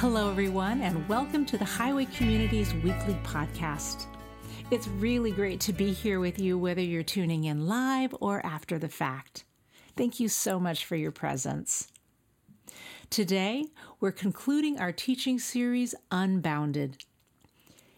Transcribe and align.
Hello, 0.00 0.30
everyone, 0.30 0.80
and 0.80 1.06
welcome 1.10 1.44
to 1.44 1.58
the 1.58 1.64
Highway 1.66 2.06
Community's 2.06 2.72
weekly 2.72 3.12
podcast. 3.22 4.06
It's 4.70 4.88
really 4.88 5.30
great 5.30 5.60
to 5.60 5.74
be 5.74 5.92
here 5.92 6.20
with 6.20 6.38
you, 6.38 6.56
whether 6.56 6.80
you're 6.80 7.02
tuning 7.02 7.44
in 7.44 7.66
live 7.66 8.14
or 8.18 8.40
after 8.46 8.78
the 8.78 8.88
fact. 8.88 9.44
Thank 9.98 10.18
you 10.18 10.30
so 10.30 10.58
much 10.58 10.86
for 10.86 10.96
your 10.96 11.10
presence. 11.10 11.88
Today, 13.10 13.66
we're 14.00 14.10
concluding 14.10 14.80
our 14.80 14.90
teaching 14.90 15.38
series, 15.38 15.94
Unbounded. 16.10 17.04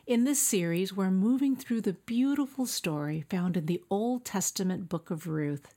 In 0.04 0.24
this 0.24 0.42
series, 0.42 0.92
we're 0.92 1.12
moving 1.12 1.54
through 1.54 1.82
the 1.82 1.92
beautiful 1.92 2.66
story 2.66 3.24
found 3.30 3.56
in 3.56 3.66
the 3.66 3.84
Old 3.88 4.24
Testament 4.24 4.88
book 4.88 5.12
of 5.12 5.28
Ruth 5.28 5.72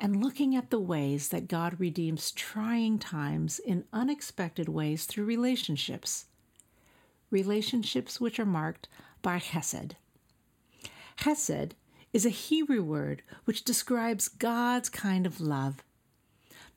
and 0.00 0.20
looking 0.20 0.56
at 0.56 0.70
the 0.70 0.80
ways 0.80 1.28
that 1.28 1.46
God 1.46 1.78
redeems 1.78 2.32
trying 2.32 2.98
times 2.98 3.60
in 3.60 3.84
unexpected 3.92 4.68
ways 4.68 5.04
through 5.04 5.26
relationships. 5.26 6.26
Relationships 7.30 8.20
which 8.20 8.40
are 8.40 8.44
marked 8.44 8.88
by 9.22 9.38
Chesed. 9.38 9.92
Chesed 11.16 11.70
is 12.12 12.26
a 12.26 12.30
Hebrew 12.30 12.82
word 12.82 13.22
which 13.44 13.62
describes 13.62 14.26
God's 14.26 14.88
kind 14.88 15.24
of 15.24 15.40
love, 15.40 15.84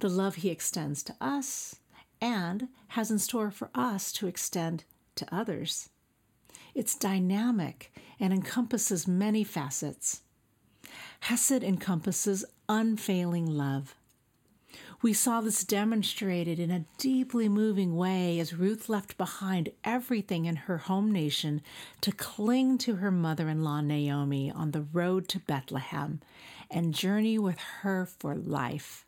the 0.02 0.10
love 0.10 0.36
He 0.36 0.50
extends 0.50 1.02
to 1.04 1.16
us 1.20 1.78
and 2.22 2.68
has 2.90 3.10
in 3.10 3.18
store 3.18 3.50
for 3.50 3.72
us 3.74 4.12
to 4.12 4.28
extend 4.28 4.84
to 5.16 5.26
others. 5.34 5.90
It's 6.74 6.96
dynamic 6.96 7.92
and 8.20 8.32
encompasses 8.32 9.08
many 9.08 9.44
facets. 9.44 10.22
Hesed 11.22 11.64
encompasses 11.64 12.46
unfailing 12.70 13.46
love. 13.46 13.96
We 15.02 15.14
saw 15.14 15.42
this 15.42 15.64
demonstrated 15.64 16.60
in 16.60 16.70
a 16.70 16.86
deeply 16.98 17.50
moving 17.50 17.96
way 17.96 18.40
as 18.40 18.54
Ruth 18.54 18.88
left 18.88 19.18
behind 19.18 19.70
everything 19.84 20.46
in 20.46 20.56
her 20.56 20.78
home 20.78 21.12
nation 21.12 21.62
to 22.02 22.12
cling 22.12 22.78
to 22.80 22.98
her 22.98 23.12
mother 23.12 23.50
in 23.50 23.64
law 23.64 23.82
Naomi 23.82 24.52
on 24.52 24.72
the 24.72 24.84
road 24.94 25.28
to 25.30 25.40
Bethlehem 25.40 26.22
and 26.70 26.94
journey 26.94 27.40
with 27.40 27.58
her 27.82 28.06
for 28.06 28.36
life. 28.36 29.06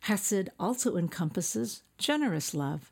Hesed 0.00 0.48
also 0.58 0.96
encompasses 0.96 1.82
generous 1.98 2.54
love 2.54 2.90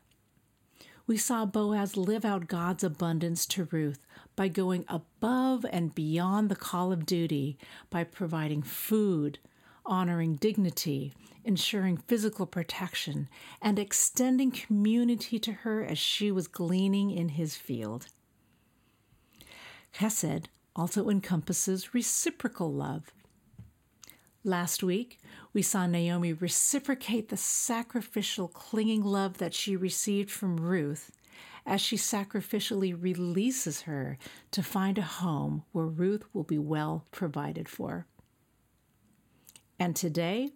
we 1.05 1.17
saw 1.17 1.45
Boaz 1.45 1.97
live 1.97 2.23
out 2.23 2.47
God's 2.47 2.83
abundance 2.83 3.45
to 3.47 3.65
Ruth 3.65 4.05
by 4.35 4.47
going 4.47 4.85
above 4.87 5.65
and 5.69 5.93
beyond 5.93 6.49
the 6.49 6.55
call 6.55 6.91
of 6.93 7.05
duty 7.05 7.57
by 7.89 8.03
providing 8.05 8.61
food, 8.63 9.39
honoring 9.85 10.35
dignity, 10.35 11.13
ensuring 11.43 11.97
physical 11.97 12.45
protection, 12.45 13.27
and 13.61 13.77
extending 13.77 14.51
community 14.51 15.39
to 15.39 15.51
her 15.51 15.83
as 15.83 15.97
she 15.97 16.31
was 16.31 16.47
gleaning 16.47 17.11
in 17.11 17.29
his 17.29 17.55
field. 17.55 18.07
Chesed 19.93 20.45
also 20.75 21.09
encompasses 21.09 21.93
reciprocal 21.93 22.71
love. 22.71 23.11
Last 24.45 24.83
week, 24.83 25.19
we 25.53 25.61
saw 25.61 25.87
Naomi 25.87 26.33
reciprocate 26.33 27.29
the 27.29 27.37
sacrificial, 27.37 28.49
clinging 28.49 29.01
love 29.01 29.37
that 29.37 29.53
she 29.53 29.77
received 29.77 30.29
from 30.29 30.57
Ruth 30.57 31.11
as 31.65 31.79
she 31.79 31.95
sacrificially 31.95 32.93
releases 32.97 33.83
her 33.83 34.17
to 34.51 34.61
find 34.61 34.97
a 34.97 35.03
home 35.03 35.63
where 35.71 35.85
Ruth 35.85 36.25
will 36.33 36.43
be 36.43 36.57
well 36.57 37.05
provided 37.11 37.69
for. 37.69 38.05
And 39.79 39.95
today, 39.95 40.49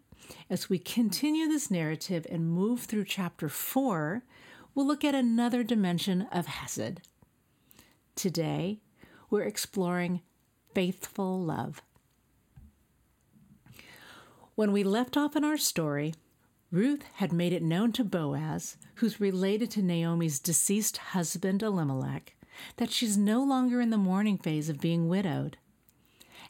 as 0.49 0.69
we 0.69 0.79
continue 0.79 1.47
this 1.47 1.71
narrative 1.71 2.27
and 2.29 2.51
move 2.51 2.81
through 2.81 3.05
chapter 3.05 3.47
4, 3.47 4.23
we'll 4.75 4.85
look 4.85 5.05
at 5.05 5.15
another 5.15 5.63
dimension 5.63 6.23
of 6.31 6.47
Hesed. 6.47 6.99
Today, 8.15 8.81
we're 9.29 9.43
exploring 9.43 10.21
faithful 10.73 11.41
love. 11.41 11.81
When 14.57 14.71
we 14.71 14.83
left 14.83 15.15
off 15.15 15.35
in 15.35 15.43
our 15.43 15.59
story, 15.59 16.15
Ruth 16.71 17.03
had 17.17 17.31
made 17.31 17.53
it 17.53 17.61
known 17.61 17.91
to 17.91 18.03
Boaz, 18.03 18.75
who's 18.95 19.21
related 19.21 19.69
to 19.69 19.83
Naomi's 19.83 20.39
deceased 20.39 20.97
husband 20.97 21.61
Elimelech, 21.61 22.35
that 22.77 22.89
she's 22.89 23.19
no 23.19 23.43
longer 23.43 23.79
in 23.81 23.91
the 23.91 23.99
mourning 23.99 24.39
phase 24.39 24.67
of 24.67 24.81
being 24.81 25.07
widowed. 25.07 25.57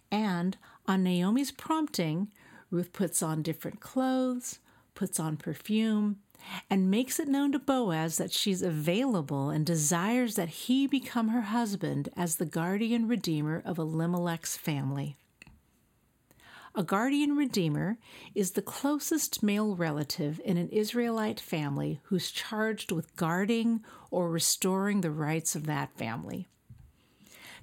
And 0.09 0.55
on 0.85 1.03
Naomi's 1.03 1.51
prompting, 1.51 2.31
Ruth 2.71 2.93
puts 2.93 3.21
on 3.21 3.41
different 3.41 3.81
clothes, 3.81 4.59
puts 4.95 5.19
on 5.19 5.35
perfume, 5.35 6.19
and 6.69 6.89
makes 6.89 7.19
it 7.19 7.27
known 7.27 7.51
to 7.51 7.59
Boaz 7.59 8.15
that 8.15 8.31
she's 8.31 8.61
available 8.61 9.49
and 9.49 9.65
desires 9.65 10.35
that 10.35 10.47
he 10.47 10.87
become 10.87 11.27
her 11.27 11.41
husband 11.41 12.07
as 12.15 12.37
the 12.37 12.45
guardian 12.45 13.09
redeemer 13.09 13.61
of 13.65 13.77
Elimelech's 13.77 14.55
family. 14.55 15.17
A 16.77 16.83
guardian 16.83 17.35
redeemer 17.35 17.97
is 18.35 18.51
the 18.51 18.61
closest 18.61 19.41
male 19.41 19.75
relative 19.75 20.39
in 20.45 20.57
an 20.57 20.69
Israelite 20.69 21.39
family 21.39 22.01
who's 22.03 22.29
charged 22.29 22.91
with 22.91 23.15
guarding 23.15 23.83
or 24.11 24.29
restoring 24.29 25.01
the 25.01 25.09
rights 25.09 25.55
of 25.55 25.65
that 25.65 25.97
family. 25.97 26.47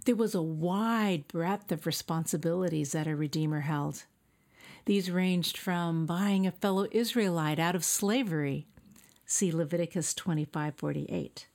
There 0.04 0.16
was 0.16 0.34
a 0.34 0.42
wide 0.42 1.28
breadth 1.28 1.70
of 1.70 1.86
responsibilities 1.86 2.90
that 2.90 3.06
a 3.06 3.14
redeemer 3.14 3.60
held. 3.60 4.02
These 4.84 5.12
ranged 5.12 5.58
from 5.58 6.06
buying 6.06 6.44
a 6.44 6.50
fellow 6.50 6.88
Israelite 6.90 7.60
out 7.60 7.76
of 7.76 7.84
slavery, 7.84 8.66
see 9.24 9.52
Leviticus 9.52 10.12
25:48, 10.14 11.46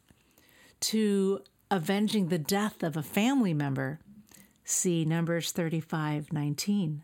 to 0.79 1.43
avenging 1.69 2.29
the 2.29 2.39
death 2.39 2.83
of 2.83 2.95
a 2.95 3.03
family 3.03 3.53
member, 3.53 3.99
see 4.63 5.03
Numbers 5.03 5.51
35:19 5.51 7.01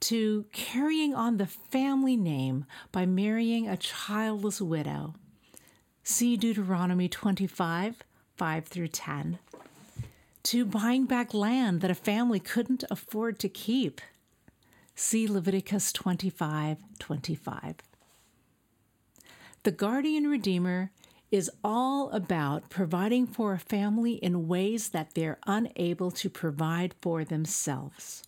to 0.00 0.46
carrying 0.52 1.14
on 1.14 1.36
the 1.36 1.46
family 1.46 2.16
name 2.16 2.64
by 2.90 3.06
marrying 3.06 3.68
a 3.68 3.76
childless 3.76 4.60
widow. 4.60 5.14
See 6.02 6.36
Deuteronomy 6.36 7.08
25 7.08 8.02
5 8.36 8.64
through 8.66 8.88
10. 8.88 9.38
To 10.44 10.64
buying 10.64 11.04
back 11.04 11.34
land 11.34 11.82
that 11.82 11.90
a 11.90 11.94
family 11.94 12.40
couldn't 12.40 12.84
afford 12.90 13.38
to 13.40 13.50
keep. 13.50 14.00
See 14.94 15.28
Leviticus 15.28 15.92
25 15.92 16.78
25. 16.98 17.74
The 19.62 19.70
guardian 19.70 20.26
redeemer 20.26 20.90
is 21.30 21.50
all 21.62 22.10
about 22.10 22.70
providing 22.70 23.26
for 23.26 23.52
a 23.52 23.58
family 23.58 24.14
in 24.14 24.48
ways 24.48 24.88
that 24.88 25.14
they're 25.14 25.38
unable 25.46 26.10
to 26.10 26.30
provide 26.30 26.94
for 27.02 27.24
themselves. 27.24 28.22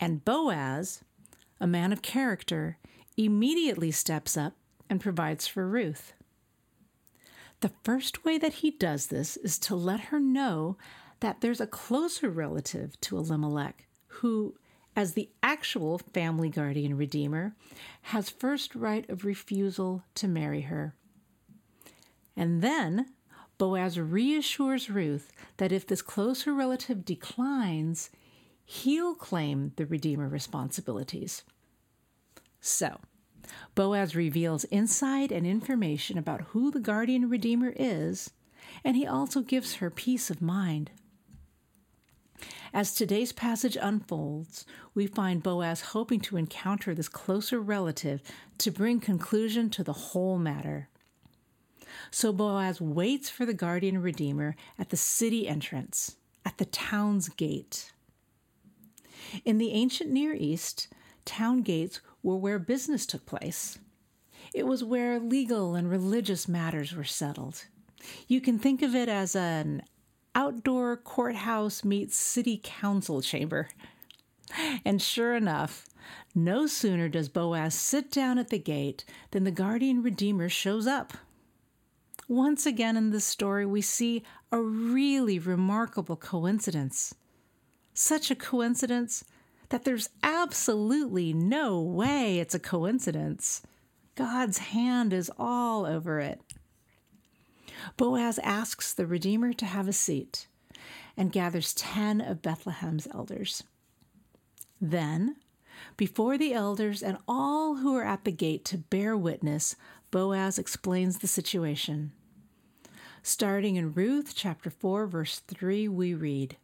And 0.00 0.24
Boaz, 0.24 1.04
a 1.60 1.66
man 1.66 1.92
of 1.92 2.00
character, 2.00 2.78
immediately 3.16 3.90
steps 3.90 4.36
up 4.36 4.54
and 4.88 5.00
provides 5.00 5.46
for 5.46 5.68
Ruth. 5.68 6.14
The 7.60 7.72
first 7.84 8.24
way 8.24 8.38
that 8.38 8.54
he 8.54 8.70
does 8.70 9.08
this 9.08 9.36
is 9.36 9.58
to 9.60 9.76
let 9.76 10.00
her 10.00 10.18
know 10.18 10.78
that 11.20 11.42
there's 11.42 11.60
a 11.60 11.66
closer 11.66 12.30
relative 12.30 12.98
to 13.02 13.18
Elimelech 13.18 13.86
who, 14.06 14.54
as 14.96 15.12
the 15.12 15.28
actual 15.42 15.98
family 15.98 16.48
guardian 16.48 16.96
redeemer, 16.96 17.54
has 18.02 18.30
first 18.30 18.74
right 18.74 19.08
of 19.10 19.26
refusal 19.26 20.02
to 20.14 20.26
marry 20.26 20.62
her. 20.62 20.94
And 22.34 22.62
then 22.62 23.10
Boaz 23.58 24.00
reassures 24.00 24.88
Ruth 24.88 25.30
that 25.58 25.72
if 25.72 25.86
this 25.86 26.00
closer 26.00 26.54
relative 26.54 27.04
declines, 27.04 28.08
he'll 28.70 29.16
claim 29.16 29.72
the 29.74 29.84
Redeemer 29.84 30.28
responsibilities. 30.28 31.42
So, 32.60 33.00
Boaz 33.74 34.14
reveals 34.14 34.64
insight 34.70 35.32
and 35.32 35.44
information 35.44 36.16
about 36.16 36.42
who 36.52 36.70
the 36.70 36.78
guardian 36.78 37.28
Redeemer 37.28 37.72
is, 37.74 38.30
and 38.84 38.96
he 38.96 39.04
also 39.04 39.40
gives 39.40 39.74
her 39.74 39.90
peace 39.90 40.30
of 40.30 40.40
mind. 40.40 40.92
As 42.72 42.94
today's 42.94 43.32
passage 43.32 43.76
unfolds, 43.80 44.64
we 44.94 45.08
find 45.08 45.42
Boaz 45.42 45.80
hoping 45.80 46.20
to 46.20 46.36
encounter 46.36 46.94
this 46.94 47.08
closer 47.08 47.58
relative 47.58 48.22
to 48.58 48.70
bring 48.70 49.00
conclusion 49.00 49.68
to 49.70 49.82
the 49.82 49.92
whole 49.92 50.38
matter. 50.38 50.88
So 52.12 52.32
Boaz 52.32 52.80
waits 52.80 53.30
for 53.30 53.44
the 53.44 53.52
guardian 53.52 54.00
Redeemer 54.00 54.54
at 54.78 54.90
the 54.90 54.96
city 54.96 55.48
entrance, 55.48 56.14
at 56.46 56.58
the 56.58 56.66
town's 56.66 57.28
gate. 57.30 57.90
In 59.44 59.58
the 59.58 59.72
ancient 59.72 60.10
Near 60.10 60.34
East, 60.34 60.88
town 61.24 61.62
gates 61.62 62.00
were 62.22 62.36
where 62.36 62.58
business 62.58 63.06
took 63.06 63.26
place. 63.26 63.78
It 64.52 64.66
was 64.66 64.82
where 64.82 65.20
legal 65.20 65.74
and 65.74 65.88
religious 65.88 66.48
matters 66.48 66.94
were 66.94 67.04
settled. 67.04 67.66
You 68.26 68.40
can 68.40 68.58
think 68.58 68.82
of 68.82 68.94
it 68.94 69.08
as 69.08 69.36
an 69.36 69.82
outdoor 70.34 70.96
courthouse 70.96 71.84
meets 71.84 72.16
city 72.16 72.60
council 72.62 73.20
chamber. 73.20 73.68
And 74.84 75.00
sure 75.00 75.36
enough, 75.36 75.86
no 76.34 76.66
sooner 76.66 77.08
does 77.08 77.28
Boaz 77.28 77.74
sit 77.74 78.10
down 78.10 78.38
at 78.38 78.48
the 78.48 78.58
gate 78.58 79.04
than 79.30 79.44
the 79.44 79.50
guardian 79.50 80.02
redeemer 80.02 80.48
shows 80.48 80.86
up. 80.86 81.12
once 82.30 82.64
again 82.64 82.96
in 82.96 83.10
this 83.10 83.24
story, 83.24 83.66
we 83.66 83.80
see 83.82 84.22
a 84.52 84.60
really 84.60 85.38
remarkable 85.38 86.16
coincidence. 86.16 87.14
Such 88.02 88.30
a 88.30 88.34
coincidence 88.34 89.24
that 89.68 89.84
there's 89.84 90.08
absolutely 90.22 91.34
no 91.34 91.82
way 91.82 92.38
it's 92.38 92.54
a 92.54 92.58
coincidence. 92.58 93.60
God's 94.14 94.56
hand 94.56 95.12
is 95.12 95.30
all 95.38 95.84
over 95.84 96.18
it. 96.18 96.40
Boaz 97.98 98.38
asks 98.38 98.94
the 98.94 99.06
Redeemer 99.06 99.52
to 99.52 99.66
have 99.66 99.86
a 99.86 99.92
seat 99.92 100.46
and 101.14 101.30
gathers 101.30 101.74
10 101.74 102.22
of 102.22 102.40
Bethlehem's 102.40 103.06
elders. 103.12 103.64
Then, 104.80 105.36
before 105.98 106.38
the 106.38 106.54
elders 106.54 107.02
and 107.02 107.18
all 107.28 107.76
who 107.76 107.94
are 107.96 108.06
at 108.06 108.24
the 108.24 108.32
gate 108.32 108.64
to 108.64 108.78
bear 108.78 109.14
witness, 109.14 109.76
Boaz 110.10 110.58
explains 110.58 111.18
the 111.18 111.28
situation. 111.28 112.12
Starting 113.22 113.76
in 113.76 113.92
Ruth 113.92 114.32
chapter 114.34 114.70
4, 114.70 115.06
verse 115.06 115.40
3, 115.40 115.86
we 115.88 116.14
read 116.14 116.56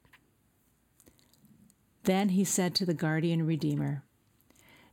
Then 2.06 2.28
he 2.30 2.44
said 2.44 2.72
to 2.76 2.86
the 2.86 2.94
guardian 2.94 3.44
redeemer, 3.44 4.04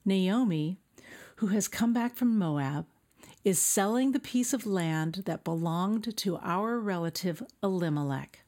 Naomi, 0.04 0.80
who 1.36 1.48
has 1.48 1.68
come 1.68 1.94
back 1.94 2.15
from 2.15 2.39
Moab, 2.39 2.88
is 3.44 3.60
selling 3.60 4.12
the 4.12 4.19
piece 4.19 4.51
of 4.51 4.65
land 4.65 5.21
that 5.25 5.44
belonged 5.44 6.18
to 6.18 6.38
our 6.38 6.80
relative 6.80 7.44
Elimelech. 7.62 8.39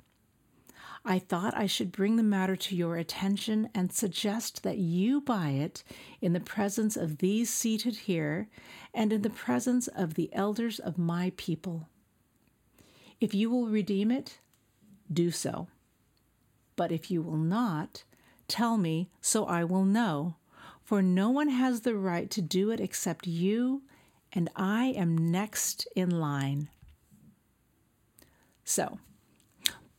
I 1.05 1.19
thought 1.19 1.55
I 1.55 1.67
should 1.67 1.91
bring 1.91 2.15
the 2.15 2.23
matter 2.23 2.55
to 2.55 2.75
your 2.75 2.95
attention 2.97 3.69
and 3.75 3.93
suggest 3.93 4.63
that 4.63 4.79
you 4.79 5.21
buy 5.21 5.49
it 5.49 5.83
in 6.19 6.33
the 6.33 6.39
presence 6.39 6.97
of 6.97 7.19
these 7.19 7.51
seated 7.51 7.95
here 7.95 8.49
and 8.95 9.13
in 9.13 9.21
the 9.21 9.29
presence 9.29 9.87
of 9.87 10.15
the 10.15 10.31
elders 10.33 10.79
of 10.79 10.97
my 10.97 11.31
people. 11.37 11.87
If 13.21 13.35
you 13.35 13.51
will 13.51 13.67
redeem 13.67 14.09
it, 14.09 14.39
do 15.13 15.29
so. 15.29 15.67
But 16.75 16.91
if 16.91 17.11
you 17.11 17.21
will 17.21 17.37
not, 17.37 18.03
tell 18.47 18.77
me 18.77 19.09
so 19.21 19.45
I 19.45 19.63
will 19.63 19.85
know, 19.85 20.35
for 20.83 21.01
no 21.01 21.29
one 21.29 21.49
has 21.49 21.81
the 21.81 21.95
right 21.95 22.29
to 22.31 22.41
do 22.41 22.71
it 22.71 22.79
except 22.79 23.27
you, 23.27 23.83
and 24.33 24.49
I 24.55 24.87
am 24.87 25.31
next 25.31 25.87
in 25.95 26.09
line. 26.19 26.69
So, 28.63 28.99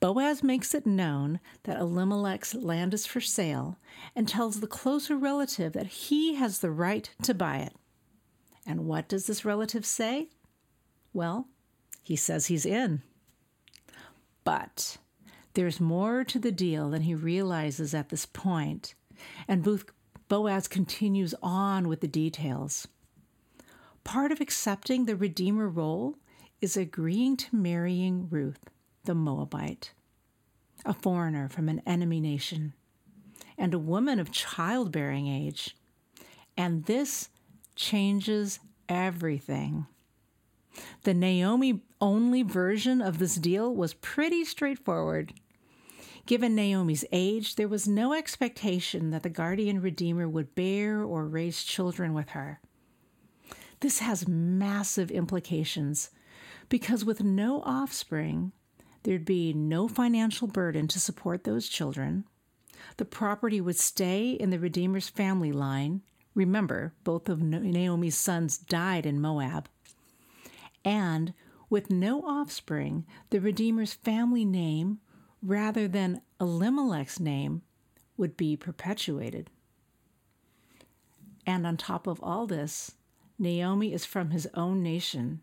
Boaz 0.00 0.43
makes 0.43 0.75
it 0.75 0.87
known 0.87 1.40
that 1.64 1.78
Elimelech's 1.78 2.54
land 2.54 2.93
is 2.93 3.06
for 3.06 3.20
sale 3.20 3.78
and 4.14 4.28
tells 4.28 4.60
the 4.60 4.66
closer 4.66 5.16
relative 5.16 5.72
that 5.72 5.87
he 5.87 6.34
has 6.34 6.58
the 6.58 6.70
right 6.70 7.10
to 7.22 7.32
buy 7.34 7.58
it. 7.58 7.72
And 8.66 8.87
what 8.87 9.08
does 9.08 9.26
this 9.26 9.44
relative 9.44 9.87
say? 9.87 10.28
Well, 11.12 11.49
he 12.02 12.14
says 12.16 12.46
he's 12.46 12.66
in. 12.66 13.02
But 14.44 14.99
there's 15.56 15.81
more 15.81 16.23
to 16.23 16.38
the 16.38 16.53
deal 16.53 16.91
than 16.91 17.03
he 17.03 17.14
realizes 17.14 17.94
at 17.94 18.11
this 18.11 18.26
point, 18.26 18.94
and 19.49 19.62
Booth, 19.62 19.87
Boaz 20.29 20.69
continues 20.69 21.35
on 21.43 21.88
with 21.88 22.00
the 22.00 22.08
details. 22.08 22.87
Part 24.05 24.31
of 24.32 24.41
accepting 24.41 25.06
the 25.06 25.17
Redeemer 25.17 25.69
role 25.69 26.17
is 26.61 26.76
agreeing 26.76 27.37
to 27.38 27.56
marrying 27.56 28.29
Ruth 28.29 28.70
the 29.05 29.14
Moabite, 29.14 29.93
a 30.85 30.93
foreigner 30.93 31.49
from 31.49 31.69
an 31.69 31.81
enemy 31.87 32.20
nation, 32.20 32.75
and 33.56 33.73
a 33.73 33.79
woman 33.79 34.20
of 34.20 34.31
childbearing 34.31 35.26
age. 35.26 35.75
And 36.56 36.85
this 36.85 37.31
changes 37.75 38.61
everything. 38.88 39.87
The 41.05 41.14
Naomi 41.14 41.81
only 42.00 42.43
version 42.43 43.00
of 43.00 43.19
this 43.19 43.37
deal 43.37 43.75
was 43.75 43.94
pretty 43.94 44.44
straightforward. 44.44 45.32
Given 46.26 46.55
Naomi's 46.55 47.05
age, 47.12 47.55
there 47.55 47.69
was 47.69 47.88
no 47.88 48.12
expectation 48.12 49.11
that 49.11 49.23
the 49.23 49.31
guardian 49.31 49.81
redeemer 49.81 50.28
would 50.28 50.55
bear 50.55 51.02
or 51.02 51.26
raise 51.26 51.62
children 51.62 52.14
with 52.14 52.31
her. 52.31 52.61
This 53.81 54.00
has 54.00 54.26
massive 54.26 55.11
implications 55.11 56.11
because 56.69 57.05
with 57.05 57.23
no 57.23 57.62
offspring, 57.62 58.52
There'd 59.06 59.25
be 59.25 59.52
no 59.52 59.87
financial 59.87 60.49
burden 60.49 60.88
to 60.88 60.99
support 60.99 61.44
those 61.44 61.69
children. 61.69 62.25
The 62.96 63.05
property 63.05 63.61
would 63.61 63.78
stay 63.78 64.31
in 64.31 64.50
the 64.50 64.58
Redeemer's 64.58 65.08
family 65.08 65.52
line. 65.52 66.02
Remember, 66.34 66.93
both 67.05 67.28
of 67.28 67.40
Naomi's 67.40 68.19
sons 68.19 68.58
died 68.58 69.06
in 69.06 69.20
Moab. 69.20 69.69
And 70.84 71.34
with 71.70 71.88
no 71.88 72.23
offspring, 72.23 73.06
the 73.31 73.38
Redeemer's 73.40 73.93
family 73.93 74.44
name, 74.44 74.99
rather 75.46 75.87
than 75.87 76.20
Elimelech's 76.40 77.20
name, 77.20 77.62
would 78.16 78.37
be 78.37 78.56
perpetuated. 78.56 79.48
And 81.46 81.66
on 81.66 81.76
top 81.76 82.06
of 82.06 82.20
all 82.22 82.46
this, 82.46 82.93
Naomi 83.38 83.93
is 83.93 84.04
from 84.04 84.31
his 84.31 84.48
own 84.54 84.82
nation. 84.82 85.40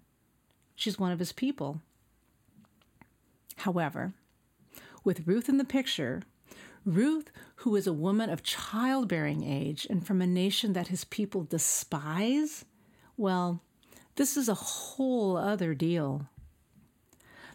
She's 0.76 1.00
one 1.00 1.12
of 1.12 1.20
his 1.20 1.32
people. 1.32 1.82
However, 3.58 4.14
with 5.04 5.26
Ruth 5.28 5.48
in 5.48 5.58
the 5.58 5.64
picture, 5.64 6.24
Ruth, 6.86 7.32
who 7.58 7.76
is 7.78 7.88
a 7.88 7.94
woman 7.94 8.30
of 8.30 8.44
childbearing 8.44 9.44
age 9.44 9.88
and 9.90 10.06
from 10.06 10.22
a 10.22 10.28
nation 10.28 10.74
that 10.74 10.90
his 10.90 11.06
people 11.06 11.44
despise, 11.44 12.66
well, 13.16 13.62
this 14.16 14.36
is 14.36 14.50
a 14.50 14.54
whole 14.54 15.38
other 15.38 15.74
deal. 15.74 16.28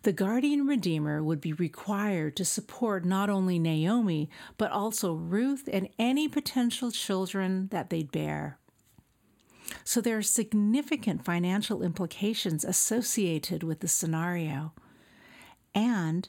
The 0.03 0.13
guardian 0.13 0.67
redeemer 0.67 1.23
would 1.23 1.41
be 1.41 1.53
required 1.53 2.37
to 2.37 2.45
support 2.45 3.05
not 3.05 3.29
only 3.29 3.59
Naomi, 3.59 4.31
but 4.57 4.71
also 4.71 5.13
Ruth 5.13 5.69
and 5.73 5.89
any 5.99 6.29
potential 6.29 6.91
children 6.91 7.69
that 7.69 7.91
they'd 7.91 8.13
bear. 8.13 8.59
So 9.85 10.01
there 10.01 10.17
are 10.17 10.23
significant 10.23 11.25
financial 11.25 11.83
implications 11.83 12.65
associated 12.65 13.63
with 13.63 13.81
the 13.81 13.89
scenario. 13.89 14.73
And 15.75 16.29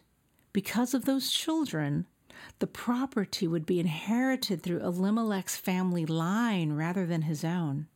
because 0.51 0.93
of 0.93 1.05
those 1.05 1.31
children, 1.31 2.05
the 2.59 2.67
property 2.67 3.47
would 3.47 3.65
be 3.65 3.79
inherited 3.79 4.63
through 4.63 4.81
Elimelech's 4.81 5.57
family 5.57 6.05
line 6.05 6.73
rather 6.73 7.05
than 7.05 7.23
his 7.23 7.43
own. 7.43 7.87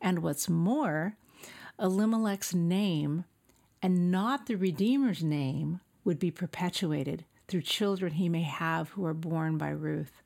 And 0.00 0.20
what's 0.20 0.48
more, 0.48 1.16
Elimelech's 1.78 2.54
name 2.54 3.24
and 3.82 4.10
not 4.10 4.46
the 4.46 4.56
Redeemer's 4.56 5.22
name 5.22 5.80
would 6.04 6.18
be 6.18 6.30
perpetuated 6.30 7.24
through 7.48 7.62
children 7.62 8.14
he 8.14 8.28
may 8.28 8.42
have 8.42 8.90
who 8.90 9.04
are 9.04 9.14
born 9.14 9.58
by 9.58 9.70
Ruth. 9.70 10.22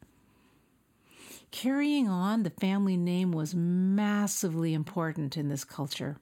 Carrying 1.50 2.08
on 2.08 2.42
the 2.42 2.50
family 2.50 2.96
name 2.96 3.32
was 3.32 3.54
massively 3.54 4.72
important 4.72 5.36
in 5.36 5.48
this 5.48 5.64
culture. 5.64 6.18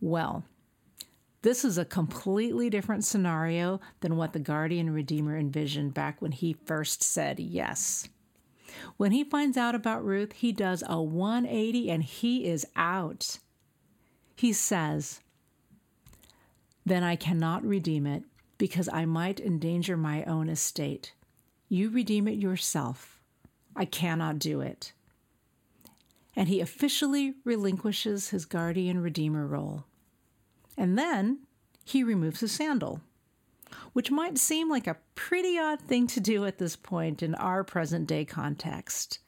Well, 0.00 0.44
this 1.42 1.64
is 1.64 1.78
a 1.78 1.84
completely 1.84 2.70
different 2.70 3.04
scenario 3.04 3.80
than 4.00 4.16
what 4.16 4.32
the 4.32 4.38
guardian 4.38 4.90
redeemer 4.90 5.36
envisioned 5.36 5.94
back 5.94 6.20
when 6.22 6.32
he 6.32 6.52
first 6.52 7.02
said 7.02 7.40
yes. 7.40 8.08
When 8.96 9.12
he 9.12 9.24
finds 9.24 9.56
out 9.56 9.74
about 9.74 10.04
Ruth, 10.04 10.32
he 10.34 10.52
does 10.52 10.84
a 10.86 11.00
180 11.00 11.90
and 11.90 12.02
he 12.02 12.46
is 12.46 12.66
out. 12.76 13.38
He 14.36 14.52
says, 14.52 15.20
Then 16.88 17.04
I 17.04 17.16
cannot 17.16 17.66
redeem 17.66 18.06
it 18.06 18.22
because 18.56 18.88
I 18.90 19.04
might 19.04 19.40
endanger 19.40 19.94
my 19.94 20.24
own 20.24 20.48
estate. 20.48 21.12
You 21.68 21.90
redeem 21.90 22.26
it 22.26 22.38
yourself. 22.38 23.20
I 23.76 23.84
cannot 23.84 24.38
do 24.38 24.62
it. 24.62 24.94
And 26.34 26.48
he 26.48 26.62
officially 26.62 27.34
relinquishes 27.44 28.30
his 28.30 28.46
guardian 28.46 29.02
redeemer 29.02 29.46
role. 29.46 29.84
And 30.78 30.96
then 30.98 31.40
he 31.84 32.02
removes 32.02 32.40
his 32.40 32.52
sandal, 32.52 33.02
which 33.92 34.10
might 34.10 34.38
seem 34.38 34.70
like 34.70 34.86
a 34.86 34.96
pretty 35.14 35.58
odd 35.58 35.82
thing 35.82 36.06
to 36.06 36.20
do 36.20 36.46
at 36.46 36.56
this 36.56 36.74
point 36.74 37.22
in 37.22 37.34
our 37.34 37.64
present 37.64 38.06
day 38.06 38.24
context. 38.24 39.18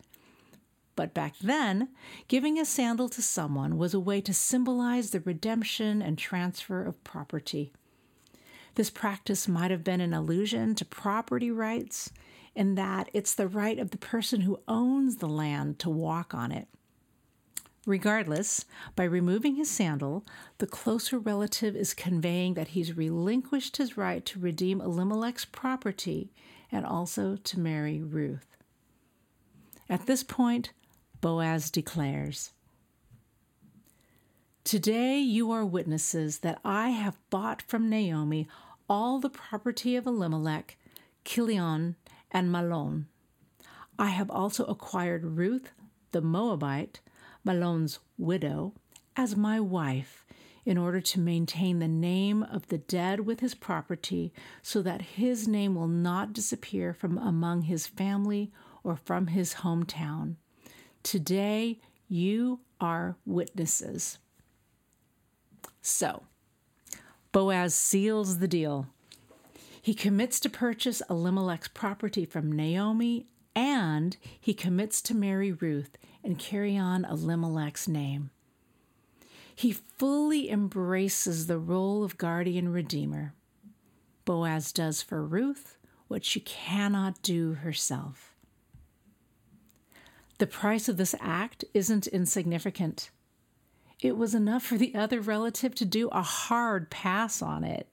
But 1.01 1.15
back 1.15 1.39
then, 1.39 1.89
giving 2.29 2.59
a 2.59 2.67
sandal 2.67 3.09
to 3.09 3.23
someone 3.23 3.79
was 3.79 3.95
a 3.95 3.99
way 3.99 4.21
to 4.21 4.35
symbolize 4.35 5.13
the 5.13 5.21
redemption 5.21 6.03
and 6.03 6.19
transfer 6.19 6.85
of 6.85 7.03
property. 7.05 7.73
This 8.75 8.91
practice 8.91 9.49
might 9.49 9.71
have 9.71 9.83
been 9.83 10.03
an 10.03 10.13
allusion 10.13 10.75
to 10.75 10.85
property 10.85 11.51
rights, 11.51 12.13
in 12.55 12.75
that 12.75 13.09
it's 13.15 13.33
the 13.33 13.49
right 13.49 13.79
of 13.79 13.93
the 13.93 13.97
person 13.97 14.43
who 14.43 14.61
owns 14.69 15.17
the 15.17 15.27
land 15.27 15.79
to 15.79 15.89
walk 15.89 16.35
on 16.35 16.53
it. 16.53 16.69
Regardless, 17.87 18.67
by 18.95 19.05
removing 19.05 19.57
his 19.57 19.71
sandal, 19.71 20.27
the 20.59 20.67
closer 20.67 21.19
relative 21.19 21.75
is 21.75 21.95
conveying 21.95 22.53
that 22.53 22.69
he's 22.69 22.95
relinquished 22.95 23.79
his 23.79 23.97
right 23.97 24.23
to 24.27 24.39
redeem 24.39 24.83
Elimelech's 24.83 25.47
property 25.47 26.31
and 26.71 26.85
also 26.85 27.37
to 27.37 27.59
marry 27.59 28.03
Ruth. 28.03 28.59
At 29.89 30.05
this 30.05 30.23
point, 30.23 30.73
Boaz 31.21 31.71
declares 31.71 32.53
Today 34.65 35.19
you 35.19 35.51
are 35.51 35.65
witnesses 35.65 36.39
that 36.39 36.61
I 36.65 36.91
have 36.91 37.19
bought 37.29 37.61
from 37.63 37.91
Naomi 37.91 38.49
all 38.89 39.19
the 39.19 39.31
property 39.31 39.97
of 39.97 40.07
Elimelech, 40.07 40.77
Kilion, 41.25 41.97
and 42.31 42.51
Mahlon. 42.51 43.07
I 43.99 44.09
have 44.09 44.31
also 44.31 44.65
acquired 44.65 45.37
Ruth 45.37 45.73
the 46.13 46.21
Moabite, 46.21 47.01
Mahlon's 47.45 47.99
widow, 48.17 48.75
as 49.17 49.37
my 49.37 49.61
wife 49.61 50.25
in 50.65 50.79
order 50.79 51.01
to 51.01 51.21
maintain 51.21 51.79
the 51.79 51.89
name 51.89 52.43
of 52.43 52.69
the 52.69 52.79
dead 52.79 53.21
with 53.21 53.41
his 53.41 53.55
property 53.55 54.33
so 54.63 54.83
that 54.83 55.03
his 55.03 55.49
name 55.49 55.75
will 55.75 55.89
not 55.89 56.33
disappear 56.33 56.93
from 56.93 57.19
among 57.19 57.63
his 57.63 57.87
family 57.87 58.53
or 58.83 58.97
from 58.97 59.29
his 59.29 59.55
hometown. 59.55 60.37
Today 61.03 61.81
you 62.09 62.61
are 62.81 63.17
witnesses. 63.25 64.19
So, 65.83 66.25
Boaz 67.33 67.75
seals 67.75 68.39
the 68.39 68.49
deal. 68.49 68.87
He 69.81 69.95
commits 69.95 70.41
to 70.41 70.51
purchase 70.51 71.01
Elimelech's 71.09 71.69
property 71.69 72.25
from 72.25 72.53
Naomi 72.53 73.27
and 73.55 74.17
he 74.39 74.55
commits 74.55 75.01
to 75.03 75.15
marry 75.15 75.53
Ruth 75.53 75.97
and 76.23 76.39
carry 76.39 76.77
on 76.77 77.05
Elimelech's 77.05 77.89
name. 77.89 78.31
He 79.55 79.73
fully 79.73 80.51
embraces 80.51 81.47
the 81.47 81.59
role 81.59 82.05
of 82.05 82.19
guardian 82.19 82.71
redeemer. 82.71 83.35
Boaz 84.25 84.73
does 84.73 85.03
for 85.03 85.25
Ruth 85.25 85.77
what 86.09 86.25
she 86.25 86.41
cannot 86.41 87.23
do 87.23 87.55
herself. 87.55 88.30
The 90.41 90.47
price 90.47 90.89
of 90.89 90.97
this 90.97 91.15
act 91.21 91.67
isn't 91.75 92.07
insignificant. 92.07 93.11
It 94.01 94.17
was 94.17 94.35
enough 94.35 94.63
for 94.63 94.79
the 94.79 94.95
other 94.95 95.21
relative 95.21 95.75
to 95.75 95.85
do 95.85 96.09
a 96.09 96.23
hard 96.23 96.89
pass 96.89 97.43
on 97.43 97.63
it. 97.63 97.87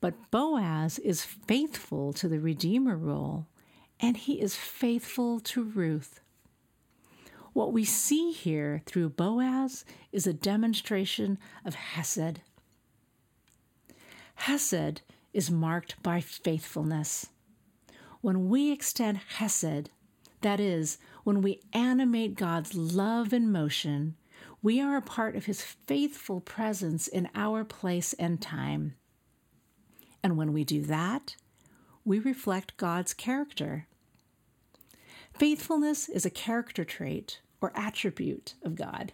But 0.00 0.30
Boaz 0.30 0.98
is 0.98 1.22
faithful 1.22 2.14
to 2.14 2.28
the 2.28 2.40
Redeemer 2.40 2.96
role, 2.96 3.46
and 4.00 4.16
he 4.16 4.40
is 4.40 4.56
faithful 4.56 5.38
to 5.40 5.64
Ruth. 5.64 6.20
What 7.52 7.74
we 7.74 7.84
see 7.84 8.32
here 8.32 8.80
through 8.86 9.10
Boaz 9.10 9.84
is 10.12 10.26
a 10.26 10.32
demonstration 10.32 11.36
of 11.62 11.74
Hesed. 11.74 12.40
Hesed 14.36 15.02
is 15.34 15.50
marked 15.50 16.02
by 16.02 16.22
faithfulness. 16.22 17.26
When 18.22 18.48
we 18.48 18.72
extend 18.72 19.20
Hesed, 19.36 19.90
that 20.40 20.60
is, 20.60 20.98
when 21.24 21.40
we 21.40 21.60
animate 21.72 22.36
God's 22.36 22.74
love 22.74 23.32
in 23.32 23.50
motion, 23.50 24.14
we 24.62 24.80
are 24.80 24.96
a 24.96 25.02
part 25.02 25.36
of 25.36 25.46
His 25.46 25.62
faithful 25.62 26.40
presence 26.40 27.08
in 27.08 27.28
our 27.34 27.64
place 27.64 28.12
and 28.14 28.40
time. 28.40 28.94
And 30.22 30.36
when 30.36 30.52
we 30.52 30.64
do 30.64 30.82
that, 30.82 31.36
we 32.04 32.18
reflect 32.18 32.76
God's 32.76 33.14
character. 33.14 33.86
Faithfulness 35.32 36.08
is 36.08 36.24
a 36.24 36.30
character 36.30 36.84
trait 36.84 37.40
or 37.60 37.72
attribute 37.74 38.54
of 38.62 38.74
God. 38.74 39.12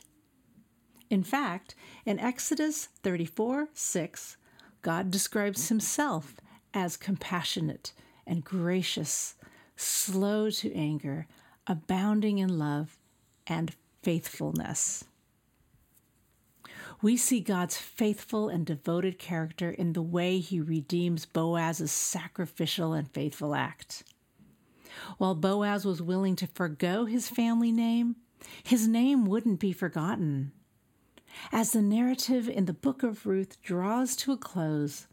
In 1.09 1.23
fact, 1.23 1.75
in 2.05 2.19
Exodus 2.19 2.89
34 3.03 3.69
6, 3.73 4.37
God 4.83 5.11
describes 5.11 5.69
himself 5.69 6.35
as 6.73 6.97
compassionate 6.97 7.93
and 8.27 8.45
gracious, 8.45 9.35
slow 9.77 10.51
to 10.51 10.73
anger, 10.75 11.27
abounding 11.71 12.39
in 12.39 12.59
love 12.59 12.99
and 13.47 13.73
faithfulness. 14.03 15.05
We 17.01 17.17
see 17.17 17.39
God's 17.39 17.77
faithful 17.77 18.49
and 18.49 18.67
devoted 18.67 19.21
character 19.21 19.71
in 19.71 19.93
the 19.93 20.03
way 20.03 20.41
he 20.41 20.61
redeems 20.61 21.27
Boaz's 21.27 21.93
sacrificial 21.93 22.93
and 22.93 23.09
faithful 23.09 23.55
act. 23.55 24.03
While 25.17 25.37
Boaz 25.37 25.85
was 25.85 26.03
willing 26.03 26.35
to 26.37 26.49
forego 26.49 27.05
his 27.05 27.29
family 27.29 27.71
name, 27.71 28.17
his 28.65 28.89
name 28.89 29.25
wouldn't 29.25 29.61
be 29.61 29.73
forgotten. 29.73 30.51
As 31.53 31.71
the 31.71 31.83
narrative 31.83 32.49
in 32.49 32.65
the 32.65 32.73
book 32.73 33.05
of 33.05 33.27
Ruth 33.27 33.63
draws 33.63 34.17
to 34.17 34.33
a 34.33 34.37
close, 34.37 35.07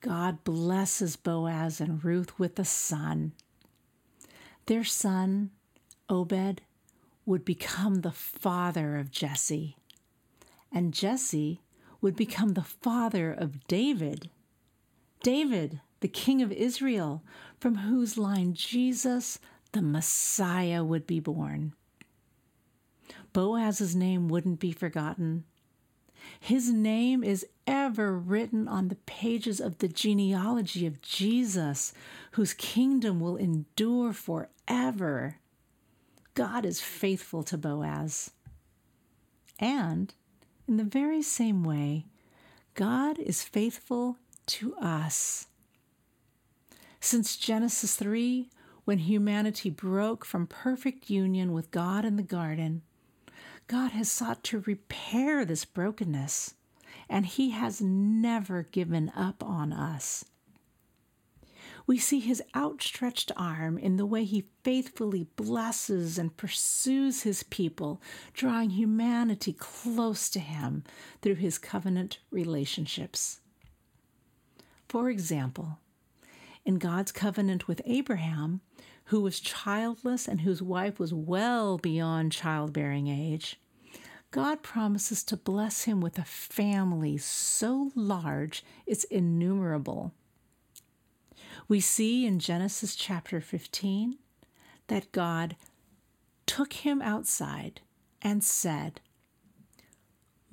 God 0.00 0.42
blesses 0.42 1.16
Boaz 1.16 1.82
and 1.82 2.02
Ruth 2.02 2.38
with 2.38 2.58
a 2.58 2.64
son. 2.64 3.32
Their 4.64 4.84
son, 4.84 5.50
Obed, 6.08 6.62
would 7.24 7.44
become 7.44 8.02
the 8.02 8.12
father 8.12 8.96
of 8.96 9.10
Jesse 9.10 9.76
and 10.72 10.92
Jesse 10.92 11.62
would 12.00 12.16
become 12.16 12.50
the 12.50 12.62
father 12.62 13.32
of 13.32 13.66
David. 13.66 14.30
David, 15.22 15.80
the 16.00 16.08
king 16.08 16.42
of 16.42 16.52
Israel, 16.52 17.22
from 17.58 17.76
whose 17.76 18.18
line 18.18 18.52
Jesus, 18.52 19.38
the 19.72 19.82
Messiah, 19.82 20.84
would 20.84 21.06
be 21.06 21.20
born. 21.20 21.72
Boaz's 23.32 23.96
name 23.96 24.28
wouldn't 24.28 24.60
be 24.60 24.72
forgotten. 24.72 25.44
His 26.40 26.70
name 26.70 27.22
is 27.24 27.46
ever 27.66 28.18
written 28.18 28.68
on 28.68 28.88
the 28.88 28.96
pages 28.96 29.60
of 29.60 29.78
the 29.78 29.88
genealogy 29.88 30.86
of 30.86 31.00
Jesus, 31.00 31.92
whose 32.32 32.52
kingdom 32.52 33.20
will 33.20 33.36
endure 33.36 34.12
forever. 34.12 35.36
God 36.36 36.66
is 36.66 36.82
faithful 36.82 37.42
to 37.44 37.56
Boaz. 37.56 38.30
And 39.58 40.12
in 40.68 40.76
the 40.76 40.84
very 40.84 41.22
same 41.22 41.64
way, 41.64 42.04
God 42.74 43.18
is 43.18 43.42
faithful 43.42 44.18
to 44.48 44.76
us. 44.76 45.46
Since 47.00 47.38
Genesis 47.38 47.96
3, 47.96 48.50
when 48.84 48.98
humanity 48.98 49.70
broke 49.70 50.26
from 50.26 50.46
perfect 50.46 51.08
union 51.08 51.54
with 51.54 51.70
God 51.70 52.04
in 52.04 52.16
the 52.16 52.22
garden, 52.22 52.82
God 53.66 53.92
has 53.92 54.12
sought 54.12 54.44
to 54.44 54.60
repair 54.66 55.46
this 55.46 55.64
brokenness, 55.64 56.52
and 57.08 57.24
He 57.24 57.50
has 57.50 57.80
never 57.80 58.64
given 58.64 59.10
up 59.16 59.42
on 59.42 59.72
us. 59.72 60.26
We 61.86 61.98
see 61.98 62.18
his 62.18 62.42
outstretched 62.54 63.30
arm 63.36 63.78
in 63.78 63.96
the 63.96 64.06
way 64.06 64.24
he 64.24 64.48
faithfully 64.64 65.28
blesses 65.36 66.18
and 66.18 66.36
pursues 66.36 67.22
his 67.22 67.44
people, 67.44 68.02
drawing 68.32 68.70
humanity 68.70 69.52
close 69.52 70.28
to 70.30 70.40
him 70.40 70.82
through 71.22 71.36
his 71.36 71.58
covenant 71.58 72.18
relationships. 72.30 73.40
For 74.88 75.08
example, 75.10 75.78
in 76.64 76.78
God's 76.78 77.12
covenant 77.12 77.68
with 77.68 77.80
Abraham, 77.84 78.60
who 79.04 79.20
was 79.20 79.38
childless 79.38 80.26
and 80.26 80.40
whose 80.40 80.60
wife 80.60 80.98
was 80.98 81.14
well 81.14 81.78
beyond 81.78 82.32
childbearing 82.32 83.06
age, 83.06 83.60
God 84.32 84.62
promises 84.62 85.22
to 85.24 85.36
bless 85.36 85.84
him 85.84 86.00
with 86.00 86.18
a 86.18 86.24
family 86.24 87.16
so 87.16 87.92
large 87.94 88.64
it's 88.86 89.04
innumerable. 89.04 90.12
We 91.68 91.80
see 91.80 92.26
in 92.26 92.38
Genesis 92.38 92.94
chapter 92.94 93.40
15 93.40 94.18
that 94.86 95.10
God 95.10 95.56
took 96.46 96.72
him 96.72 97.02
outside 97.02 97.80
and 98.22 98.44
said, 98.44 99.00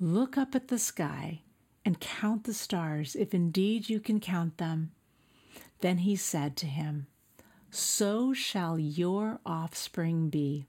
Look 0.00 0.36
up 0.36 0.56
at 0.56 0.68
the 0.68 0.78
sky 0.78 1.42
and 1.84 2.00
count 2.00 2.44
the 2.44 2.54
stars, 2.54 3.14
if 3.14 3.32
indeed 3.32 3.88
you 3.88 4.00
can 4.00 4.18
count 4.18 4.58
them. 4.58 4.90
Then 5.80 5.98
he 5.98 6.16
said 6.16 6.56
to 6.56 6.66
him, 6.66 7.06
So 7.70 8.32
shall 8.32 8.76
your 8.78 9.38
offspring 9.46 10.30
be. 10.30 10.66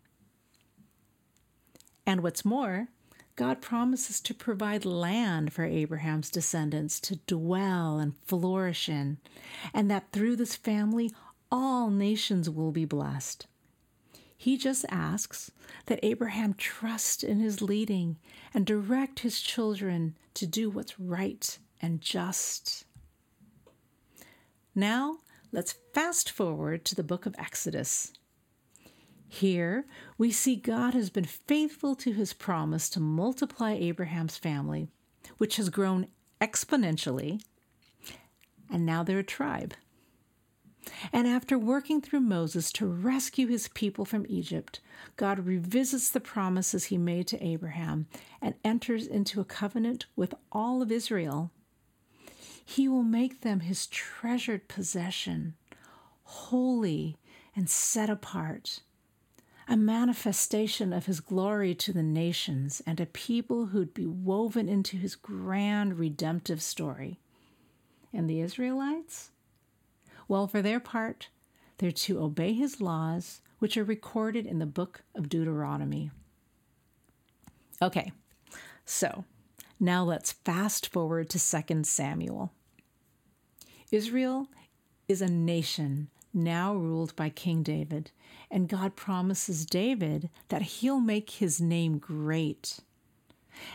And 2.06 2.22
what's 2.22 2.46
more, 2.46 2.90
God 3.36 3.62
promises 3.62 4.22
to 4.22 4.34
provide 4.34 4.86
land 4.86 5.52
for 5.52 5.66
Abraham's 5.66 6.30
descendants 6.30 7.00
to 7.02 7.18
dwell 7.28 8.00
and 8.00 8.16
flourish 8.26 8.88
in, 8.88 9.18
and 9.74 9.92
that 9.92 10.12
through 10.12 10.38
this 10.38 10.56
family 10.56 11.12
all 11.52 11.90
nations 11.90 12.50
will 12.50 12.72
be 12.72 12.86
blessed. 12.86 13.48
He 14.38 14.58
just 14.58 14.86
asks 14.90 15.52
that 15.88 16.00
Abraham 16.04 16.54
trust 16.54 17.24
in 17.24 17.40
his 17.40 17.62
leading 17.62 18.18
and 18.54 18.66
direct 18.66 19.20
his 19.20 19.42
children 19.42 20.18
to 20.36 20.46
do 20.46 20.70
what's 20.70 21.00
right 21.00 21.58
and 21.82 22.02
just. 22.02 22.86
Now, 24.74 25.18
let's 25.52 25.76
fast 25.94 26.30
forward 26.30 26.86
to 26.86 26.96
the 26.96 27.04
book 27.04 27.26
of 27.26 27.36
Exodus. 27.38 28.14
Here, 29.36 29.86
we 30.18 30.32
see 30.32 30.56
God 30.56 30.94
has 30.94 31.10
been 31.10 31.26
faithful 31.26 31.94
to 31.96 32.14
his 32.14 32.32
promise 32.32 32.90
to 32.92 33.02
multiply 33.02 33.74
Abraham's 33.74 34.38
family, 34.38 34.88
which 35.38 35.58
has 35.58 35.68
grown 35.68 36.08
exponentially, 36.40 37.44
and 38.72 38.86
now 38.86 39.04
they're 39.04 39.20
a 39.20 39.24
tribe. 39.24 39.74
And 41.12 41.28
after 41.28 41.60
working 41.60 42.00
through 42.00 42.22
Moses 42.22 42.72
to 42.74 42.86
rescue 42.86 43.48
his 43.48 43.68
people 43.68 44.06
from 44.06 44.26
Egypt, 44.30 44.80
God 45.18 45.46
revisits 45.46 46.10
the 46.10 46.22
promises 46.22 46.86
he 46.86 46.98
made 46.98 47.28
to 47.28 47.46
Abraham 47.46 48.08
and 48.42 48.56
enters 48.64 49.06
into 49.06 49.42
a 49.42 49.46
covenant 49.46 50.06
with 50.16 50.34
all 50.50 50.82
of 50.82 50.94
Israel. 50.94 51.52
He 52.64 52.88
will 52.88 53.04
make 53.04 53.42
them 53.42 53.60
his 53.60 53.86
treasured 53.88 54.70
possession, 54.70 55.56
holy 56.24 57.18
and 57.54 57.70
set 57.70 58.10
apart, 58.10 58.80
a 59.68 59.76
manifestation 59.76 60.94
of 60.94 61.08
his 61.08 61.20
glory 61.20 61.74
to 61.74 61.92
the 61.92 62.04
nations 62.04 62.82
and 62.86 63.00
a 63.00 63.06
people 63.06 63.68
who'd 63.68 63.94
be 63.94 64.06
woven 64.06 64.70
into 64.70 64.98
his 64.98 65.16
grand 65.16 65.98
redemptive 65.98 66.62
story. 66.62 67.20
And 68.14 68.30
the 68.30 68.40
Israelites? 68.40 69.32
Well, 70.28 70.48
for 70.48 70.62
their 70.62 70.80
part, 70.80 71.30
they're 71.78 71.92
to 71.92 72.22
obey 72.22 72.54
his 72.54 72.80
laws, 72.80 73.42
which 73.60 73.76
are 73.76 73.84
recorded 73.84 74.46
in 74.46 74.60
the 74.60 74.66
book 74.66 75.02
of 75.16 75.30
Deuteronomy. 75.30 76.12
Okay, 77.82 78.12
so 78.86 79.26
now 79.80 80.04
let's 80.04 80.32
fast 80.32 80.88
forward 80.88 81.30
to 81.32 81.40
2 81.40 81.84
Samuel. 81.84 82.54
Israel 83.92 84.48
is 85.08 85.22
a 85.22 85.28
nation 85.28 86.10
now 86.34 86.74
ruled 86.74 87.16
by 87.16 87.30
King 87.30 87.64
David, 87.64 88.12
and 88.56 88.70
God 88.70 88.96
promises 88.96 89.66
David 89.66 90.30
that 90.48 90.62
he'll 90.62 91.02
make 91.02 91.30
his 91.30 91.60
name 91.60 91.98
great. 91.98 92.80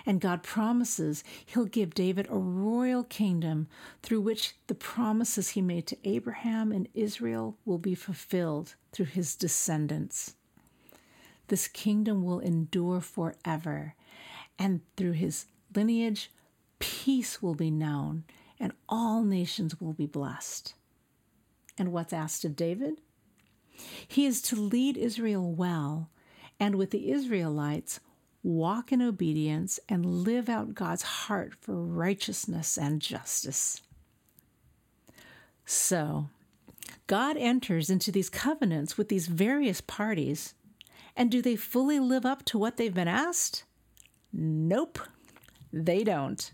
And 0.07 0.23
God 0.23 0.43
promises 0.43 1.23
he'll 1.45 1.67
give 1.67 1.93
David 1.93 2.27
a 2.31 2.39
royal 2.39 3.05
kingdom 3.05 3.69
through 4.03 4.23
which 4.23 4.55
the 4.69 4.75
promises 4.75 5.51
he 5.51 5.61
made 5.61 5.87
to 5.89 5.99
Abraham 6.09 6.73
and 6.73 6.89
Israel 6.95 7.59
will 7.67 7.77
be 7.77 7.95
fulfilled 7.95 8.75
through 8.91 9.05
his 9.07 9.37
descendants. 9.37 10.35
This 11.49 11.69
kingdom 11.69 12.25
will 12.25 12.41
endure 12.41 13.03
forever, 13.03 13.95
and 14.59 14.81
through 14.97 15.13
his 15.13 15.45
lineage, 15.77 16.31
peace 16.79 17.43
will 17.43 17.55
be 17.55 17.71
known, 17.71 18.25
and 18.59 18.73
all 18.89 19.25
nations 19.25 19.79
will 19.79 19.93
be 19.93 20.07
blessed. 20.07 20.73
And 21.77 21.93
what's 21.93 22.15
asked 22.15 22.47
of 22.47 22.57
David? 22.57 23.03
He 24.07 24.27
is 24.27 24.43
to 24.43 24.57
lead 24.57 24.97
Israel 24.97 25.53
well, 25.53 26.11
and 26.59 26.77
with 26.77 26.91
the 26.91 27.11
Israelites, 27.11 28.01
walk 28.43 28.93
in 28.93 29.03
obedience, 29.03 29.79
and 29.89 30.25
live 30.25 30.49
out 30.49 30.75
God's 30.75 31.03
heart 31.03 31.55
for 31.61 31.75
righteousness 31.75 32.79
and 32.79 33.01
justice. 33.01 33.83
So, 35.65 36.29
God 37.07 37.37
enters 37.37 37.91
into 37.91 38.11
these 38.11 38.29
covenants 38.29 38.97
with 38.97 39.09
these 39.09 39.27
various 39.27 39.81
parties, 39.81 40.55
and 41.17 41.31
do 41.31 41.43
they 41.43 41.57
fully 41.57 42.01
live 42.01 42.25
up 42.25 42.45
to 42.47 42.59
what 42.59 42.77
they've 42.77 42.95
been 42.95 43.09
asked? 43.09 43.65
Nope, 44.33 44.99
they 45.73 46.05
don't. 46.05 46.53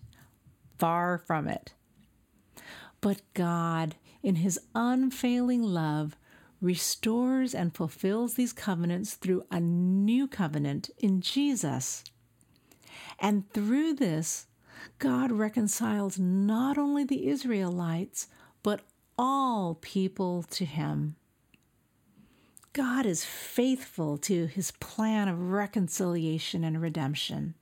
Far 0.79 1.19
from 1.19 1.49
it. 1.49 1.73
But 3.01 3.23
God, 3.35 3.97
in 4.23 4.37
His 4.37 4.59
unfailing 4.75 5.63
love, 5.63 6.17
restores 6.61 7.55
and 7.55 7.75
fulfills 7.75 8.35
these 8.35 8.53
covenants 8.53 9.15
through 9.15 9.45
a 9.51 9.61
new 9.61 10.27
covenant 10.27 10.91
in 10.99 11.21
Jesus. 11.21 12.05
And 13.19 13.51
through 13.53 13.95
this, 13.95 14.47
God 14.99 15.33
reconciles 15.33 16.19
not 16.19 16.79
only 16.79 17.05
the 17.05 17.29
Israelites, 17.29 18.29
but 18.63 18.83
all 19.19 19.79
people 19.81 20.43
to 20.51 20.65
Him. 20.65 21.17
God 22.73 23.07
is 23.07 23.25
faithful 23.25 24.19
to 24.19 24.47
His 24.47 24.71
plan 24.73 25.29
of 25.29 25.51
reconciliation 25.51 26.65
and 26.65 26.81
redemption. 26.81 27.55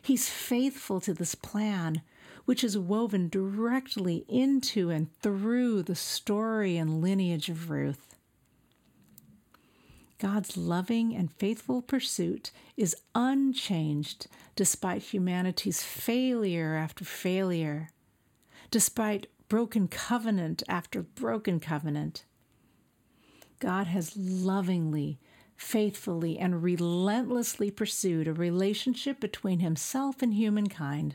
He's 0.00 0.28
faithful 0.28 1.00
to 1.00 1.14
this 1.14 1.34
plan 1.34 2.02
which 2.48 2.64
is 2.64 2.78
woven 2.78 3.28
directly 3.28 4.24
into 4.26 4.88
and 4.88 5.12
through 5.20 5.82
the 5.82 5.94
story 5.94 6.78
and 6.78 7.02
lineage 7.02 7.50
of 7.50 7.68
Ruth. 7.68 8.07
God's 10.18 10.56
loving 10.56 11.14
and 11.14 11.32
faithful 11.32 11.80
pursuit 11.80 12.50
is 12.76 12.96
unchanged 13.14 14.26
despite 14.56 15.02
humanity's 15.02 15.82
failure 15.82 16.74
after 16.74 17.04
failure, 17.04 17.90
despite 18.70 19.28
broken 19.48 19.86
covenant 19.86 20.64
after 20.68 21.02
broken 21.02 21.60
covenant. 21.60 22.24
God 23.60 23.86
has 23.86 24.16
lovingly, 24.16 25.20
faithfully, 25.56 26.36
and 26.38 26.62
relentlessly 26.64 27.70
pursued 27.70 28.26
a 28.26 28.32
relationship 28.32 29.20
between 29.20 29.60
himself 29.60 30.20
and 30.20 30.34
humankind. 30.34 31.14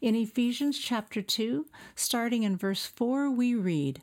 In 0.00 0.16
Ephesians 0.16 0.78
chapter 0.78 1.22
2, 1.22 1.66
starting 1.94 2.42
in 2.42 2.56
verse 2.56 2.86
4, 2.86 3.30
we 3.30 3.54
read 3.54 4.02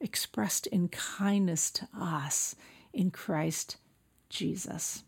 expressed 0.00 0.66
in 0.68 0.88
kindness 0.88 1.70
to 1.72 1.88
us 1.98 2.56
in 2.92 3.10
Christ 3.10 3.76
Jesus. 4.28 5.04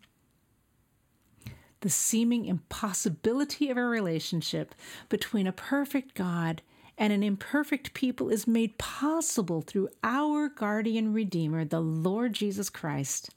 The 1.81 1.89
seeming 1.89 2.45
impossibility 2.45 3.69
of 3.69 3.77
a 3.77 3.83
relationship 3.83 4.75
between 5.07 5.47
a 5.47 5.53
perfect 5.53 6.13
God 6.13 6.61
and 6.97 7.13
an 7.13 7.23
imperfect 7.23 7.93
people 7.93 8.29
is 8.29 8.45
made 8.45 8.77
possible 8.77 9.61
through 9.61 9.87
our 10.03 10.49
guardian 10.49 11.13
Redeemer, 11.13 11.63
the 11.63 11.79
Lord 11.79 12.33
Jesus 12.33 12.69
Christ. 12.69 13.29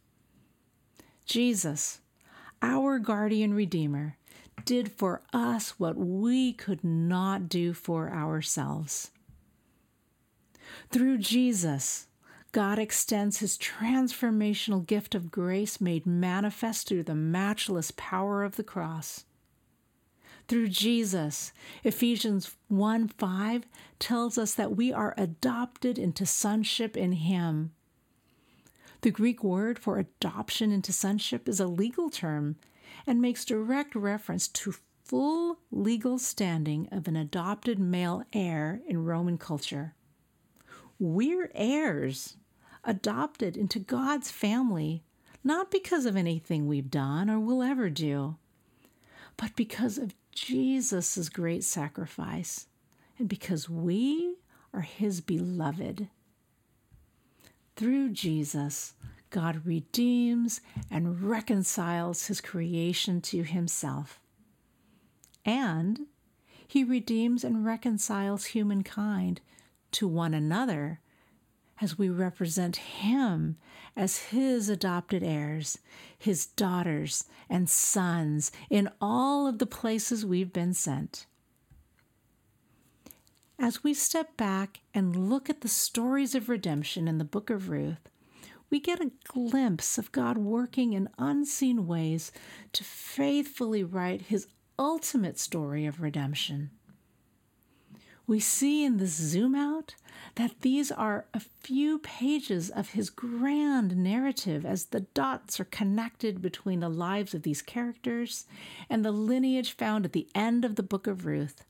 Jesus, 1.25 2.01
our 2.61 2.99
guardian 2.99 3.55
Redeemer, 3.55 4.17
did 4.65 4.91
for 4.91 5.23
us 5.33 5.79
what 5.79 5.97
we 5.97 6.53
could 6.53 6.83
not 6.83 7.49
do 7.49 7.73
for 7.73 8.11
ourselves. 8.11 9.13
Through 10.91 11.19
Jesus, 11.19 12.07
God 12.53 12.79
extends 12.79 13.39
his 13.39 13.57
transformational 13.57 14.87
gift 14.87 15.15
of 15.15 15.31
grace 15.31 15.81
made 15.81 16.07
manifest 16.07 16.87
through 16.87 17.05
the 17.05 17.15
matchless 17.15 17.91
power 17.97 18.45
of 18.45 18.57
the 18.57 18.65
cross. 18.65 19.25
Through 20.49 20.69
Jesus, 20.69 21.53
Ephesians 21.83 22.55
1 22.69 23.09
5 23.09 23.65
tells 23.99 24.37
us 24.37 24.55
that 24.55 24.77
we 24.77 24.93
are 24.93 25.15
adopted 25.17 25.99
into 25.99 26.27
sonship 26.27 26.97
in 26.97 27.13
him. 27.13 27.73
The 29.01 29.11
Greek 29.11 29.43
word 29.43 29.79
for 29.79 29.99
adoption 29.99 30.71
into 30.71 30.93
sonship 30.93 31.49
is 31.49 31.59
a 31.59 31.67
legal 31.67 32.11
term 32.11 32.57
and 33.07 33.21
makes 33.21 33.45
direct 33.45 33.95
reference 33.95 34.47
to 34.49 34.75
full 35.05 35.59
legal 35.71 36.19
standing 36.19 36.89
of 36.93 37.09
an 37.09 37.17
adopted 37.17 37.79
male 37.79 38.23
heir 38.33 38.81
in 38.87 39.05
Roman 39.05 39.39
culture. 39.39 39.95
We're 41.05 41.51
heirs, 41.57 42.37
adopted 42.85 43.57
into 43.57 43.81
God's 43.81 44.31
family, 44.31 45.03
not 45.43 45.69
because 45.69 46.07
of 46.07 46.15
anything 46.15 46.69
we've 46.69 46.93
done 46.93 47.29
or 47.29 47.41
will 47.41 47.61
ever 47.61 47.91
do, 47.91 48.37
but 49.37 49.57
because 49.57 49.99
of 49.99 50.15
Jesus' 50.31 51.29
great 51.29 51.65
sacrifice 51.65 52.69
and 53.19 53.29
because 53.29 53.69
we 53.69 54.37
are 54.73 54.83
his 54.83 55.21
beloved. 55.21 56.07
Through 57.75 58.11
Jesus, 58.11 58.95
God 59.31 59.67
redeems 59.67 60.61
and 60.89 61.21
reconciles 61.21 62.27
his 62.29 62.41
creation 62.41 63.21
to 63.23 63.43
himself. 63.43 64.21
And 65.45 66.03
he 66.69 66.85
redeems 66.85 67.43
and 67.43 67.67
reconciles 67.67 68.45
humankind 68.45 69.41
to 69.93 70.09
one 70.09 70.35
another 70.35 71.01
as 71.81 71.99
we 71.99 72.09
represent 72.09 72.77
him 72.77 73.57
as 73.97 74.19
his 74.19 74.69
adopted 74.69 75.23
heirs, 75.23 75.79
his 76.19 76.47
daughters 76.47 77.25
and 77.51 77.69
sons 77.69 78.53
in 78.71 78.89
all 79.01 79.47
of 79.47 79.59
the 79.59 79.67
places 79.67 80.25
we've 80.25 80.53
been 80.53 80.73
sent. 80.73 81.27
As 83.59 83.85
we 83.85 83.95
step 83.95 84.37
back 84.37 84.81
and 84.95 85.29
look 85.29 85.51
at 85.51 85.61
the 85.61 85.69
stories 85.69 86.35
of 86.35 86.49
redemption 86.49 87.07
in 87.07 87.19
the 87.19 87.25
book 87.25 87.51
of 87.51 87.69
Ruth, 87.69 88.09
we 88.71 88.81
get 88.81 89.01
a 89.01 89.13
glimpse 89.29 89.99
of 89.99 90.13
God 90.13 90.39
working 90.39 90.95
in 90.95 91.09
unseen 91.19 91.87
ways 91.87 92.33
to 92.73 92.83
faithfully 92.83 93.85
write 93.85 94.23
his 94.23 94.47
ultimate 94.79 95.39
story 95.39 95.85
of 95.85 96.01
redemption. 96.01 96.71
We 98.27 98.41
see 98.41 98.85
in 98.85 98.99
this 98.99 99.13
zoom 99.13 99.55
out 99.55 99.95
that 100.37 100.61
these 100.61 100.91
are 100.93 101.27
a 101.35 101.41
few 101.41 101.99
pages 101.99 102.71
of 102.71 102.91
his 102.91 103.11
grand 103.11 103.97
narrative 103.97 104.65
as 104.65 104.87
the 104.87 105.01
dots 105.01 105.59
are 105.61 105.65
connected 105.65 106.41
between 106.41 106.81
the 106.81 106.89
lives 106.89 107.35
of 107.35 107.43
these 107.43 107.63
characters 107.63 108.47
and 108.89 109.05
the 109.05 109.13
lineage 109.13 109.73
found 109.73 110.05
at 110.05 110.13
the 110.13 110.29
end 110.35 110.65
of 110.65 110.77
the 110.77 110.83
book 110.83 111.07
of 111.07 111.27
Ruth, 111.27 111.65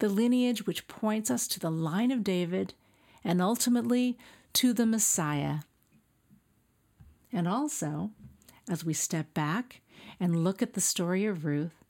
the 0.00 0.08
lineage 0.08 0.66
which 0.66 0.88
points 0.88 1.30
us 1.30 1.46
to 1.48 1.60
the 1.60 1.70
line 1.70 2.10
of 2.10 2.24
David 2.24 2.74
and 3.24 3.40
ultimately 3.40 4.18
to 4.54 4.72
the 4.72 4.86
Messiah. 4.86 5.60
And 7.32 7.46
also, 7.46 8.10
as 8.68 8.84
we 8.84 8.94
step 8.94 9.32
back 9.32 9.80
and 10.18 10.44
look 10.44 10.60
at 10.60 10.74
the 10.74 10.80
story 10.80 11.24
of 11.24 11.44
Ruth, 11.44 11.84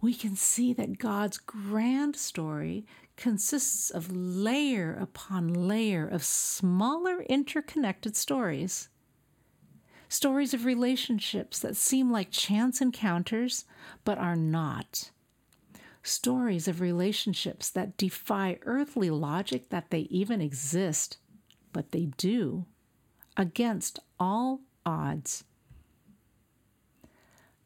we 0.00 0.14
can 0.14 0.36
see 0.36 0.72
that 0.74 0.98
God's 0.98 1.38
grand 1.38 2.16
story 2.16 2.84
consists 3.16 3.90
of 3.90 4.14
layer 4.14 4.94
upon 4.94 5.48
layer 5.68 6.06
of 6.06 6.24
smaller 6.24 7.22
interconnected 7.22 8.16
stories. 8.16 8.88
Stories 10.08 10.54
of 10.54 10.64
relationships 10.64 11.58
that 11.58 11.76
seem 11.76 12.10
like 12.10 12.30
chance 12.30 12.80
encounters 12.80 13.64
but 14.04 14.18
are 14.18 14.36
not. 14.36 15.10
Stories 16.02 16.68
of 16.68 16.80
relationships 16.80 17.70
that 17.70 17.96
defy 17.96 18.58
earthly 18.62 19.10
logic 19.10 19.70
that 19.70 19.90
they 19.90 20.00
even 20.10 20.40
exist, 20.40 21.16
but 21.72 21.92
they 21.92 22.06
do, 22.16 22.66
against 23.36 23.98
all 24.20 24.60
odds. 24.84 25.44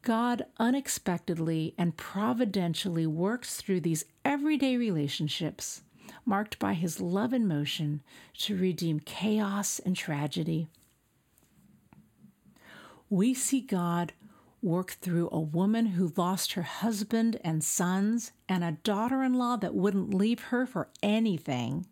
God 0.01 0.45
unexpectedly 0.57 1.73
and 1.77 1.97
providentially 1.97 3.05
works 3.05 3.57
through 3.57 3.81
these 3.81 4.05
everyday 4.23 4.77
relationships, 4.77 5.81
marked 6.25 6.57
by 6.57 6.73
his 6.73 7.01
love 7.01 7.33
and 7.33 7.47
motion, 7.47 8.01
to 8.39 8.57
redeem 8.57 8.99
chaos 9.01 9.79
and 9.79 9.95
tragedy. 9.95 10.67
We 13.09 13.33
see 13.33 13.61
God 13.61 14.13
work 14.61 14.91
through 15.01 15.29
a 15.31 15.39
woman 15.39 15.87
who 15.87 16.13
lost 16.15 16.53
her 16.53 16.63
husband 16.63 17.39
and 17.43 17.63
sons 17.63 18.31
and 18.47 18.63
a 18.63 18.73
daughter 18.83 19.23
in 19.23 19.33
law 19.33 19.55
that 19.57 19.73
wouldn't 19.73 20.13
leave 20.13 20.39
her 20.39 20.65
for 20.65 20.89
anything. 21.01 21.85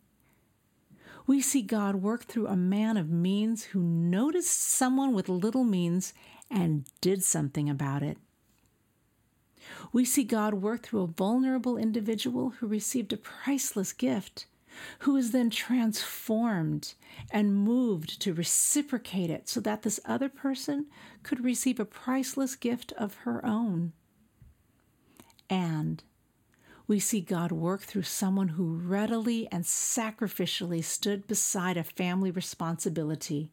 We 1.26 1.41
see 1.41 1.62
God 1.62 1.96
work 1.96 2.24
through 2.24 2.48
a 2.48 2.56
man 2.56 2.96
of 2.96 3.10
means 3.10 3.65
who 3.65 3.82
noticed 3.82 4.62
someone 4.62 5.13
with 5.13 5.28
little 5.28 5.65
means 5.65 6.13
and 6.50 6.86
did 7.02 7.24
something 7.24 7.70
about 7.70 8.04
it. 8.04 8.18
We 9.92 10.06
see 10.06 10.24
God 10.24 10.56
work 10.56 10.84
through 10.84 11.02
a 11.02 11.08
vulnerable 11.08 11.78
individual 11.78 12.52
who 12.60 12.68
received 12.68 13.12
a 13.14 13.18
priceless 13.18 13.94
gift, 13.94 14.46
who 15.00 15.14
was 15.14 15.32
then 15.32 15.50
transformed 15.50 16.94
and 17.32 17.56
moved 17.56 18.22
to 18.22 18.34
reciprocate 18.34 19.30
it 19.30 19.50
so 19.50 19.60
that 19.62 19.82
this 19.82 20.00
other 20.06 20.30
person 20.30 20.86
could 21.24 21.44
receive 21.44 21.80
a 21.80 21.86
priceless 21.86 22.56
gift 22.56 22.94
of 22.94 23.16
her 23.16 23.46
own. 23.46 23.94
And 25.50 26.04
we 26.88 27.00
see 27.00 27.20
God 27.22 27.52
work 27.52 27.82
through 27.82 28.04
someone 28.04 28.50
who 28.50 28.76
readily 28.76 29.48
and 29.52 29.66
sacrificially 29.66 30.84
stood 30.84 31.28
beside 31.28 31.76
a 31.76 31.84
family 31.84 32.32
responsibility 32.32 33.52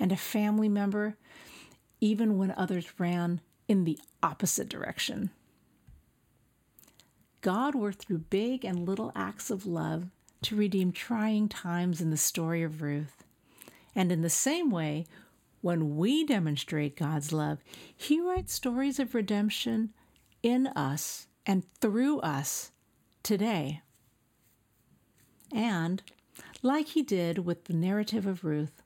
and 0.00 0.10
a 0.10 0.16
family 0.16 0.68
member 0.68 1.16
even 2.04 2.36
when 2.36 2.50
others 2.50 3.00
ran 3.00 3.40
in 3.66 3.84
the 3.84 3.98
opposite 4.22 4.68
direction. 4.68 5.30
God 7.40 7.74
worked 7.74 8.04
through 8.04 8.18
big 8.18 8.62
and 8.62 8.86
little 8.86 9.10
acts 9.16 9.50
of 9.50 9.64
love 9.64 10.10
to 10.42 10.54
redeem 10.54 10.92
trying 10.92 11.48
times 11.48 12.02
in 12.02 12.10
the 12.10 12.18
story 12.18 12.62
of 12.62 12.82
Ruth. 12.82 13.24
And 13.94 14.12
in 14.12 14.20
the 14.20 14.28
same 14.28 14.70
way, 14.70 15.06
when 15.62 15.96
we 15.96 16.26
demonstrate 16.26 16.94
God's 16.94 17.32
love, 17.32 17.64
He 17.96 18.20
writes 18.20 18.52
stories 18.52 18.98
of 18.98 19.14
redemption 19.14 19.94
in 20.42 20.66
us 20.66 21.26
and 21.46 21.64
through 21.80 22.20
us 22.20 22.70
today. 23.22 23.80
And, 25.50 26.02
like 26.60 26.88
He 26.88 27.02
did 27.02 27.38
with 27.38 27.64
the 27.64 27.72
narrative 27.72 28.26
of 28.26 28.44
Ruth, 28.44 28.82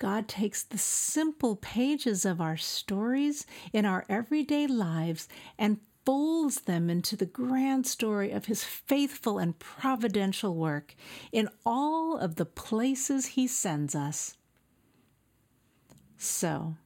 God 0.00 0.28
takes 0.28 0.62
the 0.62 0.78
simple 0.78 1.56
pages 1.56 2.24
of 2.24 2.40
our 2.40 2.56
stories 2.56 3.44
in 3.70 3.84
our 3.84 4.06
everyday 4.08 4.66
lives 4.66 5.28
and 5.58 5.78
folds 6.06 6.62
them 6.62 6.88
into 6.88 7.16
the 7.16 7.26
grand 7.26 7.86
story 7.86 8.30
of 8.30 8.46
His 8.46 8.64
faithful 8.64 9.38
and 9.38 9.58
providential 9.58 10.54
work 10.54 10.94
in 11.32 11.50
all 11.66 12.16
of 12.16 12.36
the 12.36 12.46
places 12.46 13.26
He 13.26 13.46
sends 13.46 13.94
us. 13.94 14.38
So, 16.16 16.76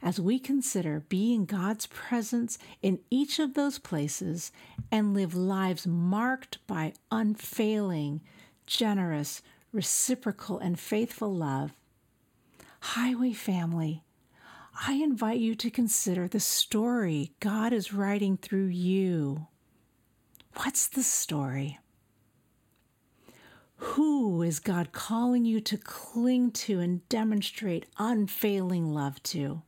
as 0.00 0.18
we 0.18 0.38
consider 0.38 1.00
being 1.10 1.44
God's 1.44 1.86
presence 1.86 2.56
in 2.80 3.00
each 3.10 3.38
of 3.38 3.52
those 3.52 3.78
places 3.78 4.52
and 4.90 5.12
live 5.12 5.34
lives 5.34 5.86
marked 5.86 6.66
by 6.66 6.94
unfailing, 7.10 8.22
generous, 8.64 9.42
reciprocal, 9.70 10.58
and 10.58 10.80
faithful 10.80 11.34
love, 11.34 11.72
Highway 12.90 13.32
family, 13.32 14.04
I 14.86 14.92
invite 14.92 15.40
you 15.40 15.56
to 15.56 15.70
consider 15.70 16.28
the 16.28 16.38
story 16.38 17.32
God 17.40 17.72
is 17.72 17.92
writing 17.92 18.36
through 18.36 18.68
you. 18.68 19.48
What's 20.54 20.86
the 20.86 21.02
story? 21.02 21.80
Who 23.76 24.40
is 24.40 24.60
God 24.60 24.92
calling 24.92 25.44
you 25.44 25.60
to 25.62 25.76
cling 25.76 26.52
to 26.52 26.78
and 26.78 27.06
demonstrate 27.08 27.86
unfailing 27.98 28.94
love 28.94 29.20
to? 29.24 29.62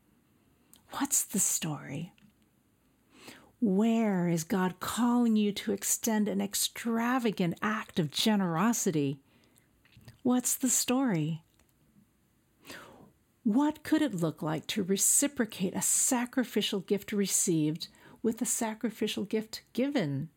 What's 0.92 1.24
the 1.24 1.40
story? 1.40 2.12
Where 3.60 4.28
is 4.28 4.44
God 4.44 4.78
calling 4.78 5.34
you 5.34 5.50
to 5.52 5.72
extend 5.72 6.28
an 6.28 6.40
extravagant 6.40 7.58
act 7.62 7.98
of 7.98 8.12
generosity? 8.12 9.18
What's 10.22 10.54
the 10.54 10.70
story? 10.70 11.42
What 13.48 13.82
could 13.82 14.02
it 14.02 14.14
look 14.14 14.42
like 14.42 14.66
to 14.66 14.82
reciprocate 14.82 15.74
a 15.74 15.80
sacrificial 15.80 16.80
gift 16.80 17.12
received 17.12 17.88
with 18.22 18.42
a 18.42 18.44
sacrificial 18.44 19.24
gift 19.24 19.62
given? 19.72 20.28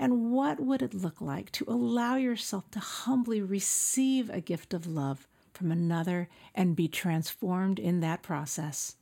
And 0.00 0.32
what 0.32 0.58
would 0.58 0.82
it 0.82 0.94
look 0.94 1.20
like 1.20 1.52
to 1.52 1.64
allow 1.68 2.16
yourself 2.16 2.72
to 2.72 2.80
humbly 2.80 3.40
receive 3.40 4.30
a 4.30 4.40
gift 4.40 4.74
of 4.74 4.84
love 4.84 5.28
from 5.54 5.70
another 5.70 6.28
and 6.56 6.74
be 6.74 6.88
transformed 6.88 7.78
in 7.78 8.00
that 8.00 8.22
process? 8.22 8.96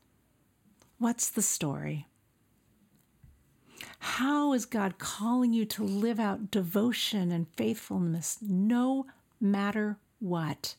What's 0.98 1.30
the 1.30 1.40
story? 1.40 2.08
How 3.98 4.52
is 4.52 4.66
God 4.66 4.98
calling 4.98 5.54
you 5.54 5.64
to 5.64 5.82
live 5.82 6.20
out 6.20 6.50
devotion 6.50 7.32
and 7.32 7.46
faithfulness 7.56 8.36
no 8.42 9.06
matter 9.40 9.96
what? 10.18 10.76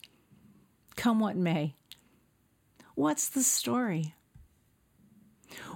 Come 0.94 1.18
what 1.18 1.36
may. 1.36 1.74
What's 2.98 3.28
the 3.28 3.44
story? 3.44 4.16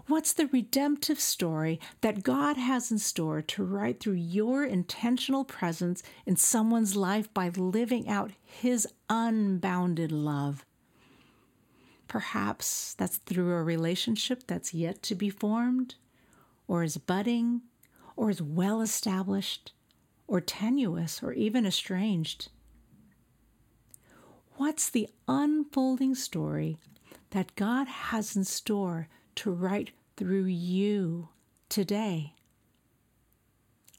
What's 0.08 0.32
the 0.32 0.48
redemptive 0.48 1.20
story 1.20 1.78
that 2.00 2.24
God 2.24 2.56
has 2.56 2.90
in 2.90 2.98
store 2.98 3.40
to 3.42 3.62
write 3.62 4.00
through 4.00 4.14
your 4.14 4.64
intentional 4.64 5.44
presence 5.44 6.02
in 6.26 6.34
someone's 6.34 6.96
life 6.96 7.32
by 7.32 7.50
living 7.50 8.08
out 8.08 8.32
His 8.42 8.88
unbounded 9.08 10.10
love? 10.10 10.66
Perhaps 12.08 12.94
that's 12.94 13.18
through 13.18 13.52
a 13.52 13.62
relationship 13.62 14.48
that's 14.48 14.74
yet 14.74 15.00
to 15.04 15.14
be 15.14 15.30
formed, 15.30 15.94
or 16.66 16.82
is 16.82 16.96
budding, 16.96 17.60
or 18.16 18.30
is 18.30 18.42
well 18.42 18.80
established, 18.80 19.72
or 20.26 20.40
tenuous, 20.40 21.22
or 21.22 21.32
even 21.32 21.66
estranged. 21.66 22.48
What's 24.56 24.90
the 24.90 25.08
unfolding 25.28 26.16
story 26.16 26.78
that 27.32 27.56
God 27.56 27.88
has 27.88 28.36
in 28.36 28.44
store 28.44 29.08
to 29.34 29.50
write 29.50 29.90
through 30.16 30.44
you 30.44 31.28
today. 31.68 32.34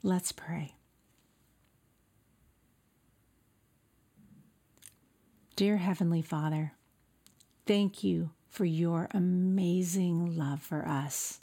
Let's 0.02 0.32
pray. 0.32 0.76
Dear 5.56 5.78
Heavenly 5.78 6.22
Father, 6.22 6.74
thank 7.66 8.04
you 8.04 8.32
for 8.50 8.66
your 8.66 9.08
amazing 9.12 10.38
love 10.38 10.62
for 10.62 10.88
us. 10.88 11.40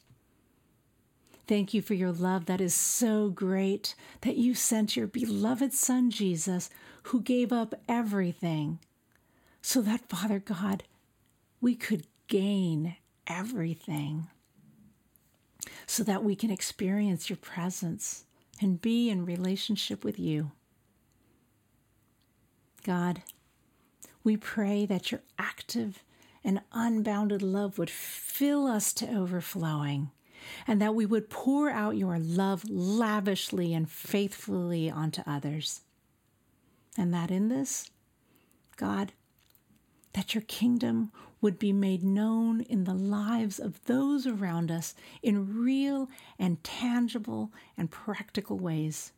Thank 1.48 1.74
you 1.74 1.83
for 1.83 1.94
your 1.94 2.12
love 2.12 2.46
that 2.46 2.61
is 2.61 2.74
so 2.74 3.29
great 3.31 3.96
that 4.20 4.37
you 4.37 4.55
sent 4.55 4.96
your 4.96 5.09
beloved 5.09 5.72
Son, 5.72 6.11
Jesus, 6.11 6.70
who 7.05 7.20
gave 7.20 7.53
up 7.53 7.74
everything 7.88 8.79
so 9.61 9.83
that, 9.83 10.09
Father 10.09 10.38
God, 10.38 10.85
we 11.61 11.75
could 11.75 12.07
gain 12.27 12.96
everything, 13.27 14.29
so 15.87 16.03
that 16.05 16.25
we 16.25 16.35
can 16.37 16.51
experience 16.51 17.29
your 17.29 17.37
presence 17.37 18.25
and 18.61 18.81
be 18.81 19.11
in 19.11 19.25
relationship 19.25 20.05
with 20.05 20.18
you. 20.18 20.53
God, 22.85 23.23
we 24.23 24.37
pray 24.37 24.87
that 24.87 25.11
your 25.11 25.20
active 25.38 26.03
and 26.44 26.61
unbounded 26.73 27.42
love 27.42 27.79
would 27.79 27.90
fill 27.90 28.66
us 28.66 28.92
to 28.94 29.09
overflowing 29.09 30.11
and 30.66 30.81
that 30.81 30.94
we 30.94 31.05
would 31.05 31.29
pour 31.29 31.70
out 31.70 31.96
your 31.96 32.18
love 32.18 32.64
lavishly 32.68 33.75
and 33.75 33.90
faithfully 33.90 34.90
onto 34.90 35.23
others. 35.27 35.83
And 36.96 37.12
that 37.12 37.31
in 37.31 37.49
this, 37.49 37.90
God, 38.77 39.12
that 40.14 40.35
your 40.35 40.42
kingdom 40.42 41.12
would 41.40 41.59
be 41.59 41.72
made 41.72 42.03
known 42.03 42.61
in 42.62 42.85
the 42.85 42.94
lives 42.94 43.59
of 43.59 43.85
those 43.87 44.26
around 44.26 44.70
us 44.70 44.94
in 45.22 45.59
real 45.62 46.09
and 46.38 46.62
tangible 46.62 47.50
and 47.76 47.90
practical 47.90 48.59
ways. 48.59 49.12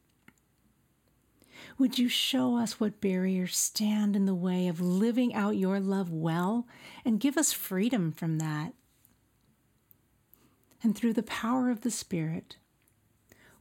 Would 1.79 1.99
you 1.99 2.09
show 2.09 2.57
us 2.57 2.79
what 2.79 3.01
barriers 3.01 3.57
stand 3.57 4.17
in 4.17 4.27
the 4.27 4.35
way 4.35 4.69
of 4.69 4.81
living 4.81 5.35
out 5.35 5.57
your 5.57 5.81
love 5.81 6.11
well 6.11 6.67
and 7.05 7.21
give 7.21 7.37
us 7.37 7.53
freedom 7.53 8.13
from 8.13 8.39
that? 8.39 8.73
And 10.83 10.97
through 10.97 11.13
the 11.13 11.23
power 11.23 11.71
of 11.71 11.83
the 11.83 11.91
Spirit, 11.91 12.57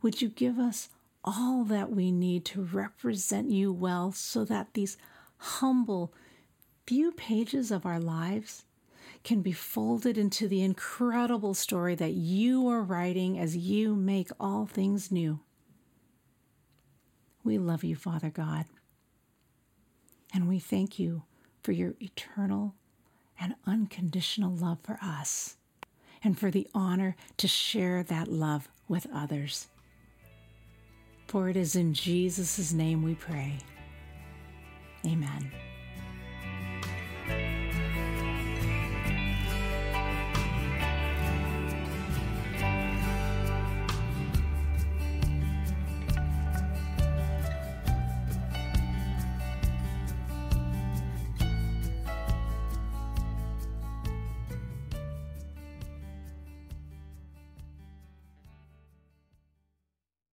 would 0.02 0.22
you 0.22 0.30
give 0.30 0.58
us 0.58 0.90
all 1.24 1.64
that 1.66 1.92
we 1.92 2.12
need 2.12 2.44
to 2.46 2.64
represent 2.64 3.52
you 3.52 3.72
well 3.72 4.12
so 4.12 4.44
that 4.46 4.74
these 4.74 4.98
humble 5.38 6.14
few 6.92 7.14
pages 7.14 7.72
of 7.72 7.86
our 7.86 8.02
lives 8.02 8.66
can 9.24 9.42
be 9.42 9.54
folded 9.54 10.18
into 10.18 10.46
the 10.46 10.62
incredible 10.62 11.54
story 11.54 11.96
that 11.96 12.12
you 12.12 12.68
are 12.68 12.82
writing 12.82 13.40
as 13.40 13.56
you 13.56 13.96
make 13.96 14.28
all 14.42 14.66
things 14.66 15.10
new? 15.10 15.40
We 17.46 17.58
love 17.58 17.86
you, 17.86 17.96
Father 17.96 18.30
God. 18.30 18.66
And 20.34 20.50
we 20.50 20.60
thank 20.60 21.00
you 21.00 21.24
for 21.64 21.72
your 21.72 21.94
eternal 22.02 22.76
and 23.40 23.56
unconditional 23.66 24.54
love 24.54 24.80
for 24.84 25.00
us 25.02 25.56
and 26.22 26.38
for 26.38 26.52
the 26.52 26.68
honor 26.74 27.16
to 27.38 27.48
share 27.48 28.04
that 28.04 28.28
love 28.28 28.68
with 28.90 29.08
others. 29.16 29.70
For 31.30 31.48
it 31.48 31.56
is 31.56 31.78
in 31.78 31.94
Jesus' 31.94 32.74
name 32.74 33.02
we 33.02 33.16
pray. 33.16 33.60
Amen. 35.06 35.71